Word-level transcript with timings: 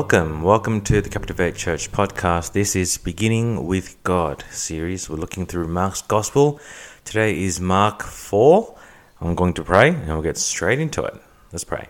Welcome, 0.00 0.42
welcome 0.42 0.80
to 0.84 1.02
the 1.02 1.10
Captivate 1.10 1.56
Church 1.56 1.92
podcast. 1.92 2.52
This 2.52 2.74
is 2.74 2.96
Beginning 2.96 3.66
with 3.66 4.02
God 4.02 4.44
series. 4.50 5.10
We're 5.10 5.16
looking 5.16 5.44
through 5.44 5.68
Mark's 5.68 6.00
Gospel. 6.00 6.58
Today 7.04 7.38
is 7.38 7.60
Mark 7.60 8.02
4. 8.02 8.78
I'm 9.20 9.34
going 9.34 9.52
to 9.52 9.62
pray 9.62 9.90
and 9.90 10.06
we'll 10.08 10.22
get 10.22 10.38
straight 10.38 10.80
into 10.80 11.04
it. 11.04 11.20
Let's 11.52 11.64
pray. 11.64 11.88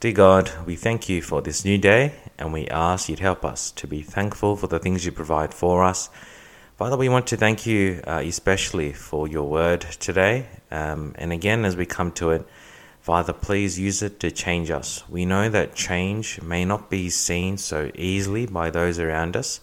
Dear 0.00 0.12
God, 0.12 0.50
we 0.64 0.76
thank 0.76 1.10
you 1.10 1.20
for 1.20 1.42
this 1.42 1.62
new 1.62 1.76
day 1.76 2.14
and 2.38 2.54
we 2.54 2.66
ask 2.68 3.10
you 3.10 3.16
to 3.16 3.22
help 3.22 3.44
us 3.44 3.70
to 3.72 3.86
be 3.86 4.00
thankful 4.00 4.56
for 4.56 4.68
the 4.68 4.78
things 4.78 5.04
you 5.04 5.12
provide 5.12 5.52
for 5.52 5.84
us. 5.84 6.08
Father, 6.78 6.96
we 6.96 7.10
want 7.10 7.26
to 7.26 7.36
thank 7.36 7.66
you 7.66 8.00
uh, 8.06 8.22
especially 8.24 8.94
for 8.94 9.28
your 9.28 9.46
word 9.46 9.82
today. 9.82 10.46
Um, 10.70 11.14
and 11.18 11.34
again, 11.34 11.66
as 11.66 11.76
we 11.76 11.84
come 11.84 12.12
to 12.12 12.30
it, 12.30 12.48
Father, 13.10 13.32
please 13.32 13.76
use 13.76 14.02
it 14.02 14.20
to 14.20 14.30
change 14.30 14.70
us. 14.70 15.02
We 15.08 15.24
know 15.24 15.48
that 15.48 15.74
change 15.74 16.40
may 16.42 16.64
not 16.64 16.88
be 16.88 17.10
seen 17.10 17.58
so 17.58 17.90
easily 17.96 18.46
by 18.46 18.70
those 18.70 19.00
around 19.00 19.36
us, 19.36 19.58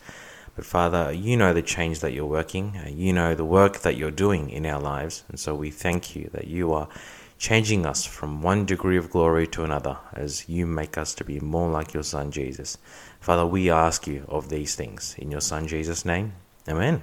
but 0.57 0.65
Father, 0.65 1.13
you 1.13 1.37
know 1.37 1.53
the 1.53 1.61
change 1.61 2.01
that 2.01 2.11
you're 2.11 2.25
working. 2.25 2.77
You 2.89 3.13
know 3.13 3.35
the 3.35 3.45
work 3.45 3.79
that 3.83 3.95
you're 3.95 4.11
doing 4.11 4.49
in 4.49 4.65
our 4.65 4.81
lives. 4.81 5.23
And 5.29 5.39
so 5.39 5.55
we 5.55 5.71
thank 5.71 6.13
you 6.13 6.29
that 6.33 6.47
you 6.47 6.73
are 6.73 6.89
changing 7.37 7.85
us 7.85 8.03
from 8.03 8.41
one 8.41 8.65
degree 8.65 8.97
of 8.97 9.09
glory 9.09 9.47
to 9.47 9.63
another 9.63 9.97
as 10.11 10.49
you 10.49 10.67
make 10.67 10.97
us 10.97 11.15
to 11.15 11.23
be 11.23 11.39
more 11.39 11.71
like 11.71 11.93
your 11.93 12.03
Son 12.03 12.31
Jesus. 12.31 12.77
Father, 13.21 13.45
we 13.45 13.69
ask 13.69 14.07
you 14.07 14.25
of 14.27 14.49
these 14.49 14.75
things 14.75 15.15
in 15.17 15.31
your 15.31 15.39
Son 15.39 15.67
Jesus' 15.67 16.03
name. 16.03 16.33
Amen. 16.67 17.01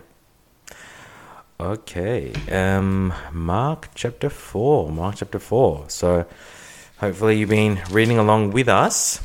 Okay, 1.60 2.32
um, 2.50 3.14
Mark 3.32 3.90
chapter 3.94 4.28
4. 4.28 4.90
Mark 4.90 5.14
chapter 5.18 5.38
4. 5.38 5.84
So, 5.86 6.26
hopefully, 6.96 7.38
you've 7.38 7.48
been 7.48 7.80
reading 7.92 8.18
along 8.18 8.50
with 8.50 8.68
us. 8.68 9.20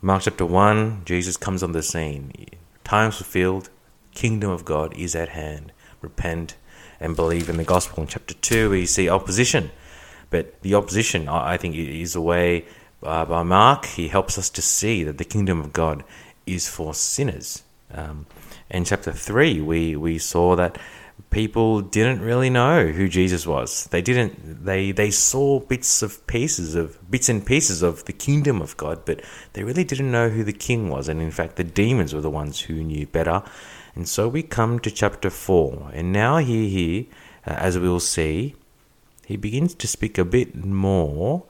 Mark 0.00 0.22
chapter 0.22 0.46
1, 0.46 1.02
Jesus 1.04 1.36
comes 1.36 1.64
on 1.64 1.72
the 1.72 1.82
scene. 1.82 2.30
Times 2.84 3.16
fulfilled, 3.16 3.68
kingdom 4.14 4.48
of 4.48 4.64
God 4.64 4.94
is 4.96 5.16
at 5.16 5.30
hand. 5.30 5.72
Repent 6.00 6.54
and 7.00 7.16
believe 7.16 7.48
in 7.48 7.56
the 7.56 7.64
gospel. 7.64 8.04
In 8.04 8.08
chapter 8.08 8.34
2, 8.34 8.70
we 8.70 8.86
see 8.86 9.08
opposition. 9.08 9.72
But 10.30 10.62
the 10.62 10.76
opposition, 10.76 11.28
I 11.28 11.56
think, 11.56 11.74
is 11.74 12.14
a 12.14 12.20
way 12.20 12.64
uh, 13.02 13.24
by 13.24 13.42
Mark, 13.42 13.86
he 13.86 14.06
helps 14.06 14.38
us 14.38 14.50
to 14.50 14.62
see 14.62 15.02
that 15.02 15.18
the 15.18 15.24
kingdom 15.24 15.58
of 15.58 15.72
God 15.72 16.04
is 16.46 16.68
for 16.68 16.94
sinners. 16.94 17.64
Um, 17.92 18.26
in 18.70 18.84
chapter 18.84 19.10
3, 19.10 19.60
we, 19.62 19.96
we 19.96 20.18
saw 20.18 20.54
that 20.54 20.78
people 21.30 21.80
didn't 21.80 22.20
really 22.20 22.50
know 22.50 22.88
who 22.88 23.08
Jesus 23.08 23.46
was. 23.46 23.84
They 23.86 24.02
didn't 24.02 24.64
they 24.64 24.92
they 24.92 25.10
saw 25.10 25.60
bits 25.60 26.02
of 26.02 26.26
pieces 26.26 26.74
of 26.74 27.10
bits 27.10 27.28
and 27.28 27.44
pieces 27.44 27.82
of 27.82 28.04
the 28.04 28.12
kingdom 28.12 28.62
of 28.62 28.76
God, 28.76 29.04
but 29.04 29.22
they 29.52 29.64
really 29.64 29.84
didn't 29.84 30.10
know 30.10 30.28
who 30.28 30.44
the 30.44 30.52
king 30.52 30.88
was. 30.88 31.08
And 31.08 31.20
in 31.20 31.30
fact, 31.30 31.56
the 31.56 31.64
demons 31.64 32.14
were 32.14 32.20
the 32.20 32.30
ones 32.30 32.60
who 32.60 32.74
knew 32.74 33.06
better. 33.06 33.42
And 33.94 34.06
so 34.06 34.28
we 34.28 34.42
come 34.42 34.78
to 34.80 34.90
chapter 34.90 35.30
4. 35.30 35.90
And 35.94 36.12
now 36.12 36.36
here 36.38 36.68
here 36.68 37.04
uh, 37.46 37.52
as 37.52 37.78
we 37.78 37.88
will 37.88 38.00
see, 38.00 38.54
he 39.24 39.36
begins 39.36 39.74
to 39.74 39.86
speak 39.86 40.18
a 40.18 40.24
bit 40.24 40.54
more 40.54 41.44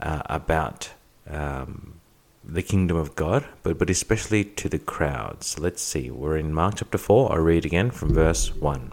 uh, 0.00 0.22
about 0.26 0.90
um, 1.28 2.00
the 2.44 2.62
kingdom 2.62 2.96
of 2.96 3.16
God, 3.16 3.46
but, 3.62 3.78
but 3.78 3.90
especially 3.90 4.44
to 4.44 4.68
the 4.68 4.78
crowds. 4.78 5.58
Let's 5.58 5.82
see. 5.82 6.10
We're 6.10 6.36
in 6.36 6.52
Mark 6.52 6.76
chapter 6.76 6.98
4. 6.98 7.32
I'll 7.32 7.38
read 7.38 7.64
again 7.64 7.90
from 7.90 8.14
verse 8.14 8.54
1. 8.54 8.92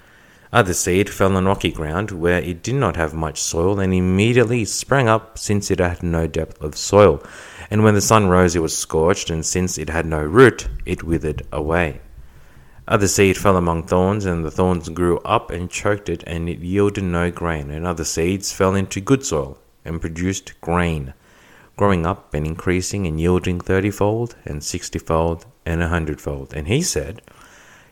Other 0.53 0.73
seed 0.73 1.09
fell 1.09 1.37
on 1.37 1.45
rocky 1.45 1.71
ground, 1.71 2.11
where 2.11 2.39
it 2.41 2.61
did 2.61 2.75
not 2.75 2.97
have 2.97 3.13
much 3.13 3.41
soil, 3.41 3.79
and 3.79 3.93
immediately 3.93 4.65
sprang 4.65 5.07
up, 5.07 5.37
since 5.37 5.71
it 5.71 5.79
had 5.79 6.03
no 6.03 6.27
depth 6.27 6.61
of 6.61 6.75
soil. 6.75 7.23
And 7.69 7.85
when 7.85 7.93
the 7.93 8.01
sun 8.01 8.27
rose, 8.27 8.53
it 8.53 8.61
was 8.61 8.77
scorched, 8.77 9.29
and 9.29 9.45
since 9.45 9.77
it 9.77 9.89
had 9.89 10.05
no 10.05 10.21
root, 10.21 10.67
it 10.85 11.03
withered 11.03 11.43
away. 11.53 12.01
Other 12.85 13.07
seed 13.07 13.37
fell 13.37 13.55
among 13.55 13.83
thorns, 13.83 14.25
and 14.25 14.43
the 14.43 14.51
thorns 14.51 14.89
grew 14.89 15.19
up 15.19 15.51
and 15.51 15.71
choked 15.71 16.09
it, 16.09 16.21
and 16.27 16.49
it 16.49 16.59
yielded 16.59 17.05
no 17.05 17.31
grain. 17.31 17.69
And 17.69 17.87
other 17.87 18.03
seeds 18.03 18.51
fell 18.51 18.75
into 18.75 18.99
good 18.99 19.25
soil, 19.25 19.57
and 19.85 20.01
produced 20.01 20.59
grain, 20.59 21.13
growing 21.77 22.05
up 22.05 22.33
and 22.33 22.45
increasing 22.45 23.07
and 23.07 23.21
yielding 23.21 23.61
thirtyfold, 23.61 24.35
and 24.43 24.61
sixtyfold, 24.61 25.45
and 25.65 25.81
a 25.81 25.87
hundredfold. 25.87 26.53
And 26.53 26.67
he 26.67 26.81
said, 26.81 27.21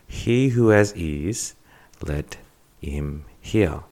He 0.06 0.50
who 0.50 0.68
has 0.68 0.94
ears, 0.94 1.54
let 2.02 2.36
him 2.80 3.24
hear. 3.40 3.84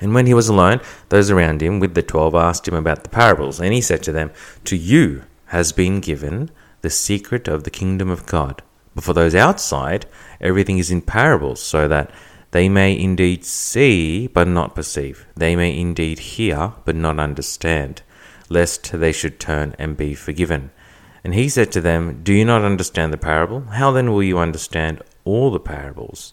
And 0.00 0.14
when 0.14 0.26
he 0.26 0.34
was 0.34 0.48
alone, 0.48 0.80
those 1.08 1.30
around 1.30 1.62
him 1.62 1.80
with 1.80 1.94
the 1.94 2.02
twelve 2.02 2.34
asked 2.34 2.68
him 2.68 2.74
about 2.74 3.02
the 3.02 3.10
parables, 3.10 3.60
and 3.60 3.72
he 3.72 3.80
said 3.80 4.02
to 4.04 4.12
them, 4.12 4.30
To 4.64 4.76
you 4.76 5.24
has 5.46 5.72
been 5.72 6.00
given 6.00 6.50
the 6.82 6.90
secret 6.90 7.48
of 7.48 7.64
the 7.64 7.70
kingdom 7.70 8.10
of 8.10 8.26
God. 8.26 8.62
But 8.94 9.04
for 9.04 9.12
those 9.12 9.34
outside, 9.34 10.06
everything 10.40 10.78
is 10.78 10.90
in 10.90 11.02
parables, 11.02 11.62
so 11.62 11.88
that 11.88 12.10
they 12.50 12.68
may 12.68 12.98
indeed 12.98 13.44
see, 13.44 14.26
but 14.26 14.48
not 14.48 14.74
perceive. 14.74 15.26
They 15.36 15.54
may 15.54 15.78
indeed 15.78 16.18
hear, 16.18 16.72
but 16.84 16.96
not 16.96 17.20
understand, 17.20 18.02
lest 18.48 18.92
they 18.92 19.12
should 19.12 19.38
turn 19.38 19.74
and 19.78 19.96
be 19.96 20.14
forgiven. 20.14 20.70
And 21.22 21.34
he 21.34 21.48
said 21.48 21.70
to 21.72 21.80
them, 21.80 22.22
Do 22.22 22.32
you 22.32 22.44
not 22.44 22.62
understand 22.62 23.12
the 23.12 23.18
parable? 23.18 23.60
How 23.62 23.92
then 23.92 24.10
will 24.10 24.22
you 24.22 24.38
understand 24.38 25.02
all 25.24 25.50
the 25.50 25.60
parables? 25.60 26.32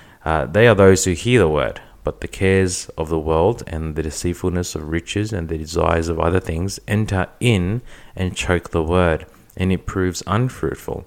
uh, 0.23 0.45
they 0.45 0.67
are 0.67 0.75
those 0.75 1.05
who 1.05 1.11
hear 1.11 1.39
the 1.39 1.49
word, 1.49 1.81
but 2.03 2.21
the 2.21 2.27
cares 2.27 2.89
of 2.97 3.09
the 3.09 3.19
world 3.19 3.63
and 3.67 3.95
the 3.95 4.03
deceitfulness 4.03 4.75
of 4.75 4.89
riches 4.89 5.33
and 5.33 5.49
the 5.49 5.57
desires 5.57 6.07
of 6.07 6.19
other 6.19 6.39
things 6.39 6.79
enter 6.87 7.27
in 7.39 7.81
and 8.15 8.35
choke 8.35 8.69
the 8.69 8.83
word, 8.83 9.25
and 9.57 9.71
it 9.71 9.85
proves 9.85 10.23
unfruitful. 10.27 11.05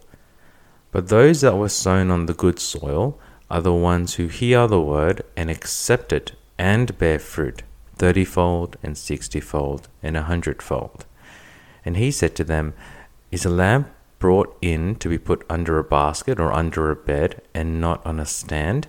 But 0.92 1.08
those 1.08 1.40
that 1.40 1.56
were 1.56 1.68
sown 1.68 2.10
on 2.10 2.26
the 2.26 2.34
good 2.34 2.58
soil 2.58 3.18
are 3.50 3.60
the 3.60 3.72
ones 3.72 4.14
who 4.14 4.28
hear 4.28 4.66
the 4.66 4.80
word 4.80 5.22
and 5.36 5.50
accept 5.50 6.12
it 6.12 6.32
and 6.58 6.96
bear 6.98 7.18
fruit, 7.18 7.62
thirtyfold 7.98 8.76
and 8.82 8.96
sixtyfold 8.96 9.88
and 10.02 10.16
a 10.16 10.22
hundredfold. 10.22 11.04
And 11.84 11.96
he 11.96 12.10
said 12.10 12.34
to 12.36 12.44
them, 12.44 12.74
Is 13.30 13.44
a 13.44 13.50
lamp 13.50 13.90
brought 14.18 14.56
in 14.62 14.96
to 14.96 15.08
be 15.08 15.18
put 15.18 15.44
under 15.50 15.78
a 15.78 15.84
basket 15.84 16.40
or 16.40 16.52
under 16.52 16.90
a 16.90 16.96
bed 16.96 17.42
and 17.52 17.80
not 17.80 18.04
on 18.06 18.20
a 18.20 18.26
stand? 18.26 18.88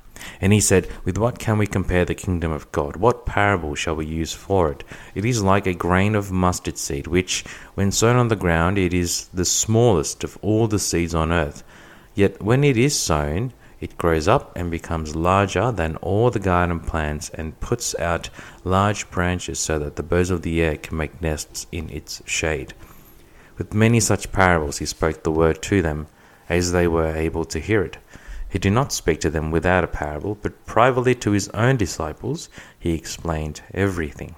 And 0.39 0.53
he 0.53 0.59
said, 0.59 0.87
With 1.03 1.17
what 1.17 1.39
can 1.39 1.57
we 1.57 1.67
compare 1.67 2.05
the 2.05 2.15
kingdom 2.15 2.51
of 2.51 2.71
God? 2.71 2.95
What 2.95 3.25
parable 3.25 3.75
shall 3.75 3.95
we 3.95 4.05
use 4.05 4.33
for 4.33 4.71
it? 4.71 4.83
It 5.15 5.25
is 5.25 5.43
like 5.43 5.67
a 5.67 5.73
grain 5.73 6.15
of 6.15 6.31
mustard 6.31 6.77
seed, 6.77 7.07
which, 7.07 7.43
when 7.75 7.91
sown 7.91 8.15
on 8.15 8.27
the 8.27 8.35
ground, 8.35 8.77
it 8.77 8.93
is 8.93 9.27
the 9.33 9.45
smallest 9.45 10.23
of 10.23 10.37
all 10.41 10.67
the 10.67 10.79
seeds 10.79 11.15
on 11.15 11.31
earth. 11.31 11.63
Yet 12.13 12.41
when 12.41 12.63
it 12.63 12.77
is 12.77 12.97
sown, 12.97 13.53
it 13.79 13.97
grows 13.97 14.27
up 14.27 14.55
and 14.55 14.69
becomes 14.69 15.15
larger 15.15 15.71
than 15.71 15.95
all 15.97 16.29
the 16.29 16.39
garden 16.39 16.79
plants 16.79 17.31
and 17.33 17.59
puts 17.59 17.97
out 17.97 18.29
large 18.63 19.09
branches 19.09 19.59
so 19.59 19.79
that 19.79 19.95
the 19.95 20.03
birds 20.03 20.29
of 20.29 20.43
the 20.43 20.61
air 20.61 20.77
can 20.77 20.97
make 20.97 21.21
nests 21.21 21.65
in 21.71 21.89
its 21.89 22.21
shade. 22.25 22.75
With 23.57 23.73
many 23.73 23.99
such 23.99 24.31
parables 24.31 24.77
he 24.77 24.85
spoke 24.85 25.23
the 25.23 25.31
word 25.31 25.61
to 25.63 25.81
them 25.81 26.07
as 26.47 26.71
they 26.71 26.87
were 26.87 27.15
able 27.15 27.45
to 27.45 27.59
hear 27.59 27.81
it. 27.81 27.97
He 28.51 28.59
did 28.59 28.73
not 28.73 28.91
speak 28.91 29.21
to 29.21 29.29
them 29.29 29.49
without 29.49 29.85
a 29.85 29.87
parable, 29.87 30.35
but 30.35 30.65
privately 30.65 31.15
to 31.15 31.31
his 31.31 31.47
own 31.49 31.77
disciples 31.77 32.49
he 32.77 32.93
explained 32.93 33.61
everything. 33.73 34.35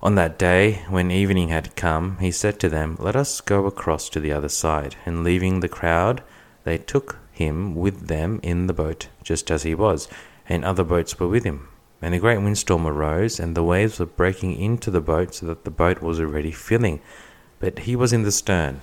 On 0.00 0.14
that 0.14 0.38
day, 0.38 0.84
when 0.88 1.10
evening 1.10 1.48
had 1.48 1.74
come, 1.74 2.18
he 2.18 2.30
said 2.30 2.60
to 2.60 2.68
them, 2.68 2.96
Let 3.00 3.16
us 3.16 3.40
go 3.40 3.66
across 3.66 4.08
to 4.10 4.20
the 4.20 4.30
other 4.30 4.48
side. 4.48 4.94
And 5.04 5.24
leaving 5.24 5.58
the 5.58 5.68
crowd, 5.68 6.22
they 6.62 6.78
took 6.78 7.18
him 7.32 7.74
with 7.74 8.06
them 8.06 8.38
in 8.44 8.68
the 8.68 8.72
boat, 8.72 9.08
just 9.24 9.50
as 9.50 9.64
he 9.64 9.74
was, 9.74 10.06
and 10.48 10.64
other 10.64 10.84
boats 10.84 11.18
were 11.18 11.26
with 11.26 11.42
him. 11.42 11.66
And 12.00 12.14
a 12.14 12.20
great 12.20 12.40
windstorm 12.40 12.86
arose, 12.86 13.40
and 13.40 13.56
the 13.56 13.64
waves 13.64 13.98
were 13.98 14.06
breaking 14.06 14.54
into 14.54 14.92
the 14.92 15.00
boat, 15.00 15.34
so 15.34 15.46
that 15.46 15.64
the 15.64 15.72
boat 15.72 16.00
was 16.00 16.20
already 16.20 16.52
filling. 16.52 17.00
But 17.58 17.80
he 17.80 17.96
was 17.96 18.12
in 18.12 18.22
the 18.22 18.30
stern, 18.30 18.82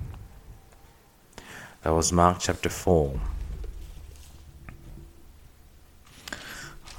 That 1.83 1.93
was 1.93 2.11
Mark 2.11 2.37
chapter 2.39 2.69
4. 2.69 3.19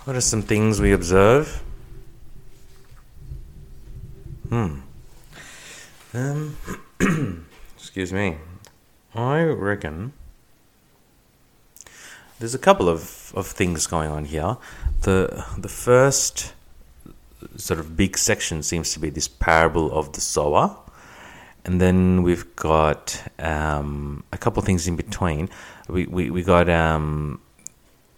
What 0.05 0.17
are 0.17 0.20
some 0.20 0.43
things 0.43 0.81
we 0.81 0.93
observe? 0.93 1.62
Hmm. 4.49 4.81
Um, 6.12 6.56
excuse 7.76 8.12
me. 8.12 8.38
I 9.14 9.43
reckon 9.44 10.12
there's 12.40 12.55
a 12.55 12.58
couple 12.58 12.88
of, 12.88 13.32
of 13.37 13.46
things 13.46 13.87
going 13.87 14.11
on 14.11 14.25
here. 14.25 14.56
The 15.02 15.44
the 15.56 15.69
first 15.69 16.55
sort 17.56 17.79
of 17.79 17.96
big 17.96 18.19
section 18.19 18.62
seems 18.62 18.93
to 18.94 18.99
be 18.99 19.11
this 19.11 19.29
parable 19.29 19.93
of 19.93 20.12
the 20.12 20.20
sower, 20.20 20.76
and 21.64 21.81
then 21.81 22.23
we've 22.23 22.55
got 22.56 23.23
um, 23.38 24.25
a 24.32 24.38
couple 24.38 24.62
things 24.62 24.87
in 24.88 24.97
between. 24.97 25.49
We 25.88 26.06
we, 26.06 26.31
we 26.31 26.43
got 26.43 26.69
um, 26.69 27.41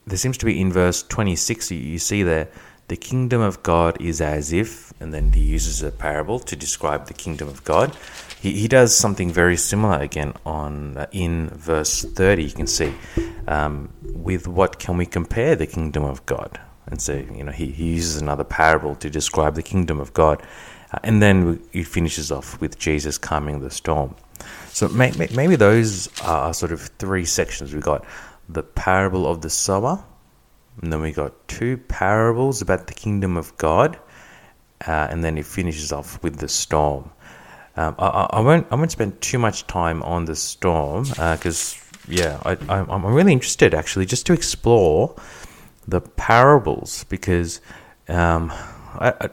there 0.07 0.19
seems 0.19 0.39
to 0.39 0.47
be 0.47 0.61
in 0.61 0.73
verse 0.73 1.03
twenty 1.03 1.37
six. 1.37 1.71
You, 1.71 1.79
you 1.79 1.99
see 1.99 2.23
there 2.23 2.49
the 2.89 2.97
kingdom 2.97 3.41
of 3.41 3.63
God 3.63 4.01
is 4.01 4.21
as 4.21 4.53
if, 4.53 4.93
and 5.01 5.15
then 5.15 5.33
he 5.33 5.41
uses 5.41 5.83
a 5.83 5.91
parable 5.91 6.39
to 6.41 6.55
describe 6.55 7.07
the 7.07 7.15
kingdom 7.15 7.49
of 7.49 7.65
God. 7.65 7.97
He, 8.41 8.53
he 8.53 8.69
does 8.69 8.95
something 8.95 9.33
very 9.33 9.57
similar 9.57 9.99
again 10.01 10.35
on 10.45 10.99
uh, 10.99 11.07
in 11.11 11.49
verse 11.49 12.03
30. 12.03 12.45
You 12.45 12.53
can 12.53 12.67
see, 12.67 12.95
um, 13.49 13.91
with 14.03 14.47
what 14.47 14.79
can 14.79 14.99
we 14.99 15.07
compare 15.07 15.57
the 15.57 15.67
kingdom 15.67 16.05
of 16.05 16.27
God? 16.27 16.61
And 16.87 17.01
so, 17.01 17.15
you 17.15 17.43
know, 17.43 17.53
he, 17.53 17.69
he 17.69 17.95
uses 17.95 18.21
another 18.21 18.45
parable 18.45 18.95
to 18.97 19.09
describe 19.09 19.55
the 19.55 19.63
kingdom 19.63 19.99
of 19.99 20.13
God. 20.13 20.43
Uh, 20.95 20.99
and 21.03 21.21
then 21.21 21.61
he 21.73 21.83
finishes 21.83 22.31
off 22.31 22.61
with 22.61 22.79
Jesus 22.79 23.19
calming 23.19 23.59
the 23.59 23.71
storm. 23.71 24.15
So 24.69 24.89
may, 24.89 25.11
may, 25.13 25.29
maybe 25.35 25.57
those 25.57 26.09
are 26.23 26.55
sort 26.55 26.71
of 26.71 26.83
three 26.99 27.25
sections. 27.25 27.75
We've 27.75 27.83
got 27.83 28.05
the 28.49 28.63
parable 28.63 29.27
of 29.27 29.41
the 29.41 29.51
sower, 29.51 30.05
and 30.81 30.93
then 30.93 31.01
we 31.01 31.11
got 31.11 31.49
two 31.49 31.79
parables 31.79 32.63
about 32.63 32.87
the 32.87 32.95
kingdom 32.95 33.37
of 33.37 33.57
God, 33.57 33.99
uh, 34.87 35.09
and 35.11 35.25
then 35.25 35.37
it 35.37 35.47
finishes 35.47 35.91
off 35.91 36.23
with 36.23 36.37
the 36.37 36.49
storm. 36.49 37.11
Um, 37.77 37.97
I, 37.99 38.29
I, 38.31 38.41
won't 38.41 38.69
I 38.71 38.77
won't 38.77 38.93
spend 38.93 39.21
too 39.21 39.39
much 39.39 39.67
time 39.67 40.01
on 40.05 40.27
the 40.27 40.37
storm 40.37 41.07
because 41.09 41.75
uh, 41.75 41.99
yeah 42.07 42.41
I, 42.45 42.57
I'm 42.69 43.05
really 43.05 43.33
interested 43.33 43.75
actually 43.75 44.07
just 44.07 44.27
to 44.27 44.33
explore 44.33 45.17
the 45.89 46.01
parables 46.01 47.03
because 47.09 47.61
um, 48.09 48.53
I, 48.53 49.13
I, 49.21 49.29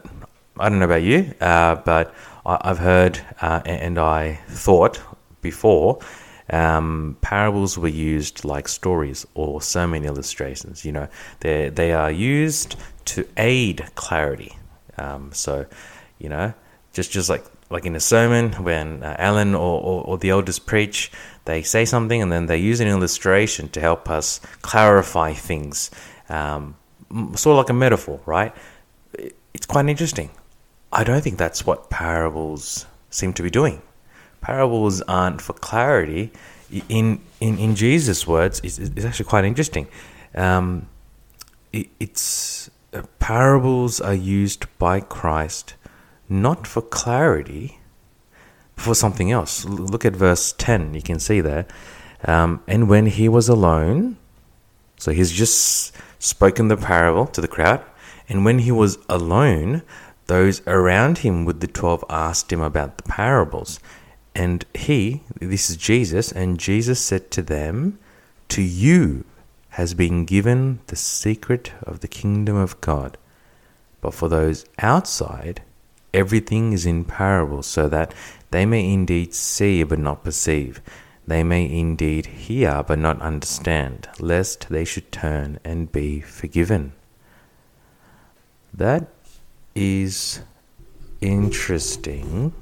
I 0.58 0.70
don't 0.70 0.80
know 0.80 0.86
about 0.86 1.04
you 1.04 1.34
uh, 1.42 1.76
but 1.76 2.14
I, 2.46 2.68
have 2.68 2.80
heard 2.80 3.20
uh, 3.42 3.62
and 3.66 3.98
I 3.98 4.36
thought 4.48 5.02
before 5.42 6.00
um, 6.52 7.18
parables 7.22 7.78
were 7.78 7.88
used 7.88 8.44
like 8.44 8.68
stories 8.68 9.26
or 9.34 9.62
sermon 9.62 10.04
illustrations. 10.04 10.86
You 10.86 10.92
know, 10.92 11.08
they 11.40 11.70
they 11.70 11.94
are 11.94 12.12
used 12.12 12.76
to 13.06 13.28
aid 13.38 13.90
clarity. 13.96 14.58
Um, 14.98 15.32
so, 15.32 15.66
you 16.20 16.30
know, 16.30 16.54
just 16.94 17.12
just 17.12 17.30
like 17.30 17.46
like 17.70 17.86
in 17.86 17.96
a 17.96 18.02
sermon 18.02 18.52
when 18.64 19.02
uh, 19.02 19.16
Alan 19.18 19.56
or, 19.56 19.82
or, 19.82 20.04
or, 20.04 20.18
the 20.18 20.30
elders 20.30 20.60
preach, 20.60 21.10
they 21.46 21.62
say 21.62 21.86
something 21.86 22.22
and 22.22 22.30
then 22.30 22.48
they 22.48 22.58
use 22.58 22.82
an 22.82 22.88
illustration 22.90 23.70
to 23.70 23.80
help 23.80 24.10
us 24.10 24.42
clarify 24.62 25.32
things, 25.32 25.90
um, 26.28 26.76
sort 27.10 27.54
of 27.54 27.58
like 27.60 27.70
a 27.70 27.74
metaphor, 27.74 28.20
right? 28.26 28.54
It's 29.54 29.66
quite 29.66 29.88
interesting. 29.88 30.32
I 30.92 31.04
don't 31.04 31.22
think 31.22 31.38
that's 31.38 31.66
what 31.66 31.90
parables 31.90 32.86
seem 33.10 33.34
to 33.34 33.44
be 33.44 33.50
doing 33.50 33.82
parables 34.42 35.02
aren't 35.04 35.42
for 35.42 35.54
clarity. 35.54 36.32
In 36.90 37.22
in, 37.40 37.58
in 37.58 37.76
Jesus' 37.76 38.28
words, 38.28 38.60
it's, 38.64 38.80
it's 38.80 39.06
actually 39.06 39.26
quite 39.26 39.46
interesting. 39.46 39.88
Um, 40.36 40.88
it, 41.72 41.88
it's 42.00 42.70
uh, 42.94 43.04
parables 43.20 44.02
are 44.02 44.14
used 44.14 44.66
by 44.78 45.00
Christ 45.00 45.76
not 46.28 46.66
for 46.66 46.82
clarity, 46.82 47.80
but 48.76 48.84
for 48.84 48.96
something 48.96 49.32
else. 49.32 49.66
Look 49.66 50.06
at 50.06 50.16
verse 50.16 50.54
ten. 50.58 50.94
You 50.94 51.02
can 51.02 51.20
see 51.20 51.42
there. 51.42 51.66
Um, 52.26 52.62
and 52.68 52.88
when 52.88 53.08
he 53.08 53.28
was 53.28 53.50
alone, 53.50 54.18
so 54.98 55.12
he's 55.12 55.32
just 55.32 55.94
spoken 56.20 56.68
the 56.68 56.78
parable 56.78 57.26
to 57.28 57.42
the 57.42 57.48
crowd. 57.48 57.84
And 58.30 58.46
when 58.46 58.60
he 58.60 58.72
was 58.72 58.98
alone, 59.10 59.82
those 60.32 60.66
around 60.66 61.18
him 61.18 61.44
with 61.44 61.60
the 61.60 61.68
twelve 61.68 62.06
asked 62.10 62.54
him 62.54 62.62
about 62.62 62.96
the 62.96 63.04
parables. 63.04 63.82
And 64.34 64.66
he, 64.74 65.24
this 65.42 65.70
is 65.70 65.76
Jesus, 65.76 66.32
and 66.32 66.58
Jesus 66.58 67.02
said 67.02 67.32
to 67.32 67.42
them, 67.42 68.00
To 68.48 68.62
you 68.62 69.26
has 69.72 69.94
been 69.94 70.24
given 70.24 70.80
the 70.88 70.96
secret 70.96 71.74
of 71.84 72.00
the 72.00 72.08
kingdom 72.08 72.56
of 72.56 72.80
God. 72.80 73.18
But 74.00 74.14
for 74.14 74.30
those 74.30 74.64
outside, 74.80 75.64
everything 76.14 76.72
is 76.72 76.86
in 76.86 77.04
parables, 77.04 77.68
so 77.68 77.90
that 77.90 78.14
they 78.52 78.66
may 78.66 78.90
indeed 78.90 79.34
see 79.34 79.84
but 79.84 80.00
not 80.00 80.24
perceive. 80.24 80.80
They 81.28 81.44
may 81.44 81.70
indeed 81.70 82.26
hear 82.26 82.84
but 82.88 83.00
not 83.00 83.22
understand, 83.22 84.08
lest 84.18 84.70
they 84.70 84.86
should 84.86 85.12
turn 85.12 85.60
and 85.66 85.92
be 85.92 86.22
forgiven. 86.22 86.94
That 88.74 89.10
is 89.76 90.42
interesting 91.22 92.54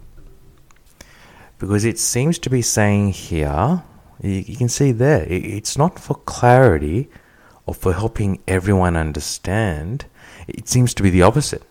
because 1.59 1.83
it 1.83 1.99
seems 1.99 2.39
to 2.39 2.49
be 2.49 2.61
saying 2.61 3.11
here, 3.11 3.83
you, 4.21 4.55
can 4.55 4.69
see 4.69 4.91
there, 4.91 5.25
it's 5.29 5.77
not 5.77 5.99
for 5.99 6.15
clarity 6.15 7.09
or 7.65 7.73
for 7.73 7.93
helping 7.93 8.41
everyone 8.47 8.95
understand. 8.95 10.05
It 10.47 10.69
seems 10.69 10.93
to 10.95 11.03
be 11.03 11.09
the 11.09 11.21
opposite. 11.21 11.63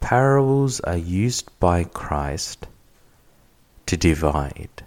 Parables 0.00 0.80
are 0.80 0.96
used 0.96 1.50
by 1.60 1.84
Christ 1.84 2.66
to 3.84 3.96
divide, 3.98 4.82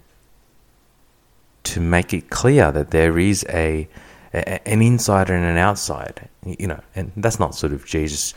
to 1.62 1.80
make 1.80 2.12
it 2.12 2.30
clear 2.30 2.72
that 2.72 2.90
there 2.90 3.16
is 3.16 3.44
a, 3.48 3.88
a, 4.32 4.68
an 4.68 4.82
inside 4.82 5.30
and 5.30 5.44
an 5.44 5.56
outside. 5.56 6.28
You 6.44 6.66
know, 6.66 6.80
and 6.96 7.12
that's 7.16 7.38
not 7.38 7.54
sort 7.54 7.72
of 7.72 7.86
Jesus 7.86 8.34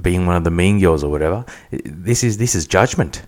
being 0.00 0.26
one 0.26 0.36
of 0.36 0.44
the 0.44 0.50
mean 0.50 0.80
girls 0.80 1.02
or 1.02 1.10
whatever. 1.10 1.44
This 1.70 2.22
is 2.22 2.38
this 2.38 2.54
is 2.54 2.66
judgment. 2.66 3.22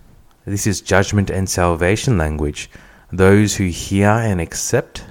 This 0.46 0.66
is 0.66 0.80
judgment 0.80 1.30
and 1.30 1.48
salvation 1.48 2.18
language. 2.18 2.70
Those 3.10 3.56
who 3.56 3.66
hear 3.66 4.10
and 4.10 4.40
accept, 4.40 5.04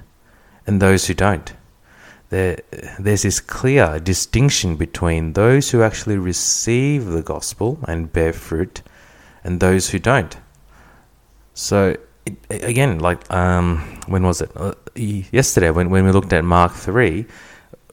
and 0.66 0.80
those 0.80 1.06
who 1.06 1.14
don't. 1.14 1.52
There, 2.30 2.58
there's 2.98 3.22
this 3.22 3.40
clear 3.40 4.00
distinction 4.00 4.76
between 4.76 5.32
those 5.32 5.70
who 5.70 5.82
actually 5.82 6.18
receive 6.18 7.06
the 7.06 7.22
gospel 7.22 7.78
and 7.86 8.12
bear 8.12 8.32
fruit, 8.32 8.82
and 9.42 9.60
those 9.60 9.90
who 9.90 9.98
don't. 9.98 10.36
So 11.54 11.96
it, 12.26 12.36
again, 12.50 12.98
like 12.98 13.30
um, 13.32 14.00
when 14.06 14.22
was 14.22 14.40
it? 14.40 14.50
Uh, 14.54 14.74
yesterday, 14.96 15.70
when 15.70 15.90
when 15.90 16.04
we 16.04 16.12
looked 16.12 16.32
at 16.32 16.44
Mark 16.44 16.72
three, 16.72 17.26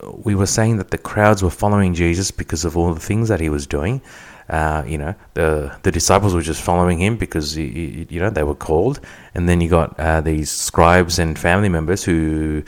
we 0.02 0.34
were 0.34 0.46
saying 0.46 0.78
that 0.78 0.90
the 0.90 0.98
crowds 0.98 1.42
were 1.42 1.50
following 1.50 1.94
Jesus 1.94 2.30
because 2.30 2.64
of 2.64 2.76
all 2.76 2.92
the 2.92 3.00
things 3.00 3.28
that 3.28 3.40
he 3.40 3.48
was 3.48 3.66
doing. 3.66 4.00
Uh, 4.48 4.82
you 4.86 4.98
know, 4.98 5.14
the 5.34 5.74
the 5.82 5.92
disciples 5.92 6.34
were 6.34 6.42
just 6.42 6.60
following 6.60 6.98
him 6.98 7.16
because 7.16 7.56
you, 7.56 8.06
you 8.10 8.20
know 8.20 8.30
they 8.30 8.42
were 8.42 8.54
called, 8.54 9.00
and 9.34 9.48
then 9.48 9.60
you 9.60 9.68
got 9.68 9.98
uh, 9.98 10.20
these 10.20 10.50
scribes 10.50 11.18
and 11.18 11.38
family 11.38 11.68
members 11.68 12.02
who 12.04 12.62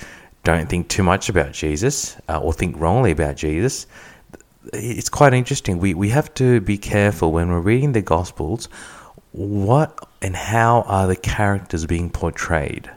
don't 0.44 0.68
think 0.68 0.88
too 0.88 1.02
much 1.02 1.28
about 1.28 1.52
Jesus 1.52 2.16
uh, 2.28 2.38
or 2.38 2.52
think 2.52 2.78
wrongly 2.78 3.10
about 3.10 3.36
Jesus. 3.36 3.86
It's 4.72 5.08
quite 5.08 5.34
interesting. 5.34 5.78
We 5.78 5.94
we 5.94 6.10
have 6.10 6.32
to 6.34 6.60
be 6.60 6.78
careful 6.78 7.32
when 7.32 7.50
we're 7.50 7.60
reading 7.60 7.92
the 7.92 8.02
Gospels. 8.02 8.68
What 9.32 9.98
and 10.22 10.36
how 10.36 10.82
are 10.82 11.08
the 11.08 11.16
characters 11.16 11.86
being 11.86 12.08
portrayed? 12.08 12.88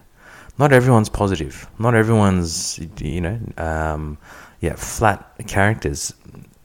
Not 0.60 0.74
everyone's 0.74 1.10
positive. 1.10 1.68
Not 1.78 1.94
everyone's, 1.94 2.80
you 3.00 3.22
know, 3.22 3.40
um, 3.58 4.18
yeah, 4.60 4.76
flat 4.76 5.34
characters. 5.48 6.14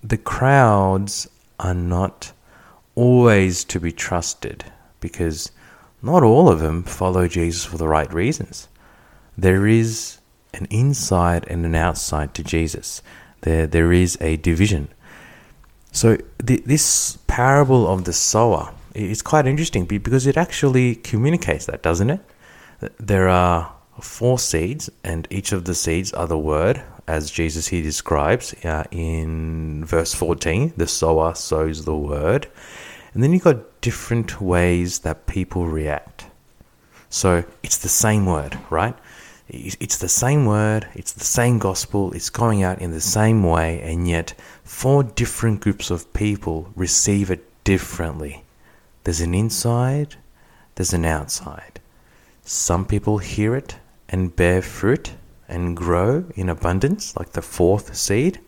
The 0.02 0.16
crowds 0.16 1.28
are 1.60 1.74
not 1.74 2.32
always 2.94 3.64
to 3.64 3.80
be 3.80 3.92
trusted 3.92 4.64
because 5.00 5.50
not 6.00 6.22
all 6.22 6.48
of 6.48 6.60
them 6.60 6.82
follow 6.82 7.28
Jesus 7.28 7.64
for 7.64 7.76
the 7.76 7.88
right 7.88 8.12
reasons. 8.12 8.68
There 9.36 9.66
is 9.66 10.18
an 10.54 10.66
inside 10.70 11.46
and 11.48 11.64
an 11.64 11.74
outside 11.74 12.34
to 12.34 12.44
Jesus. 12.44 13.02
There, 13.42 13.66
there 13.66 13.92
is 13.92 14.18
a 14.20 14.36
division. 14.36 14.88
So 15.92 16.16
th- 16.44 16.64
this 16.64 17.18
parable 17.26 17.86
of 17.86 18.04
the 18.04 18.12
sower 18.12 18.72
is 18.94 19.22
quite 19.22 19.46
interesting 19.46 19.84
because 19.84 20.26
it 20.26 20.36
actually 20.36 20.96
communicates 20.96 21.66
that, 21.66 21.82
doesn't 21.82 22.10
it? 22.10 22.20
There 22.98 23.28
are 23.28 23.72
four 24.02 24.38
seeds, 24.38 24.90
and 25.04 25.26
each 25.30 25.52
of 25.52 25.64
the 25.64 25.74
seeds 25.74 26.12
are 26.12 26.26
the 26.26 26.38
word, 26.38 26.82
as 27.06 27.30
Jesus 27.30 27.68
he 27.68 27.82
describes 27.82 28.54
uh, 28.64 28.84
in 28.90 29.84
verse 29.84 30.14
14. 30.14 30.74
The 30.76 30.86
sower 30.86 31.34
sows 31.34 31.84
the 31.84 31.96
word. 31.96 32.48
And 33.14 33.22
then 33.22 33.32
you've 33.32 33.44
got 33.44 33.80
different 33.80 34.40
ways 34.40 35.00
that 35.00 35.26
people 35.26 35.66
react. 35.66 36.26
So 37.10 37.44
it's 37.62 37.78
the 37.78 37.88
same 37.88 38.24
word, 38.26 38.58
right? 38.70 38.96
It's 39.48 39.98
the 39.98 40.08
same 40.08 40.46
word, 40.46 40.88
it's 40.94 41.12
the 41.12 41.24
same 41.24 41.58
gospel, 41.58 42.12
it's 42.12 42.30
going 42.30 42.62
out 42.62 42.80
in 42.80 42.90
the 42.90 43.02
same 43.02 43.42
way, 43.42 43.82
and 43.82 44.08
yet 44.08 44.32
four 44.64 45.02
different 45.02 45.60
groups 45.60 45.90
of 45.90 46.10
people 46.14 46.72
receive 46.74 47.30
it 47.30 47.44
differently. 47.64 48.44
There's 49.04 49.20
an 49.20 49.34
inside, 49.34 50.16
there's 50.76 50.94
an 50.94 51.04
outside. 51.04 51.80
Some 52.44 52.86
people 52.86 53.18
hear 53.18 53.54
it 53.54 53.76
and 54.12 54.36
bear 54.36 54.62
fruit 54.62 55.14
and 55.48 55.76
grow 55.76 56.24
in 56.36 56.48
abundance, 56.48 57.16
like 57.16 57.32
the 57.32 57.42
fourth 57.42 57.96
seed. 57.96 58.38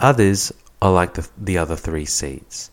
Others 0.00 0.52
are 0.82 0.90
like 0.90 1.14
the, 1.14 1.28
the 1.38 1.58
other 1.58 1.76
three 1.76 2.06
seeds. 2.06 2.70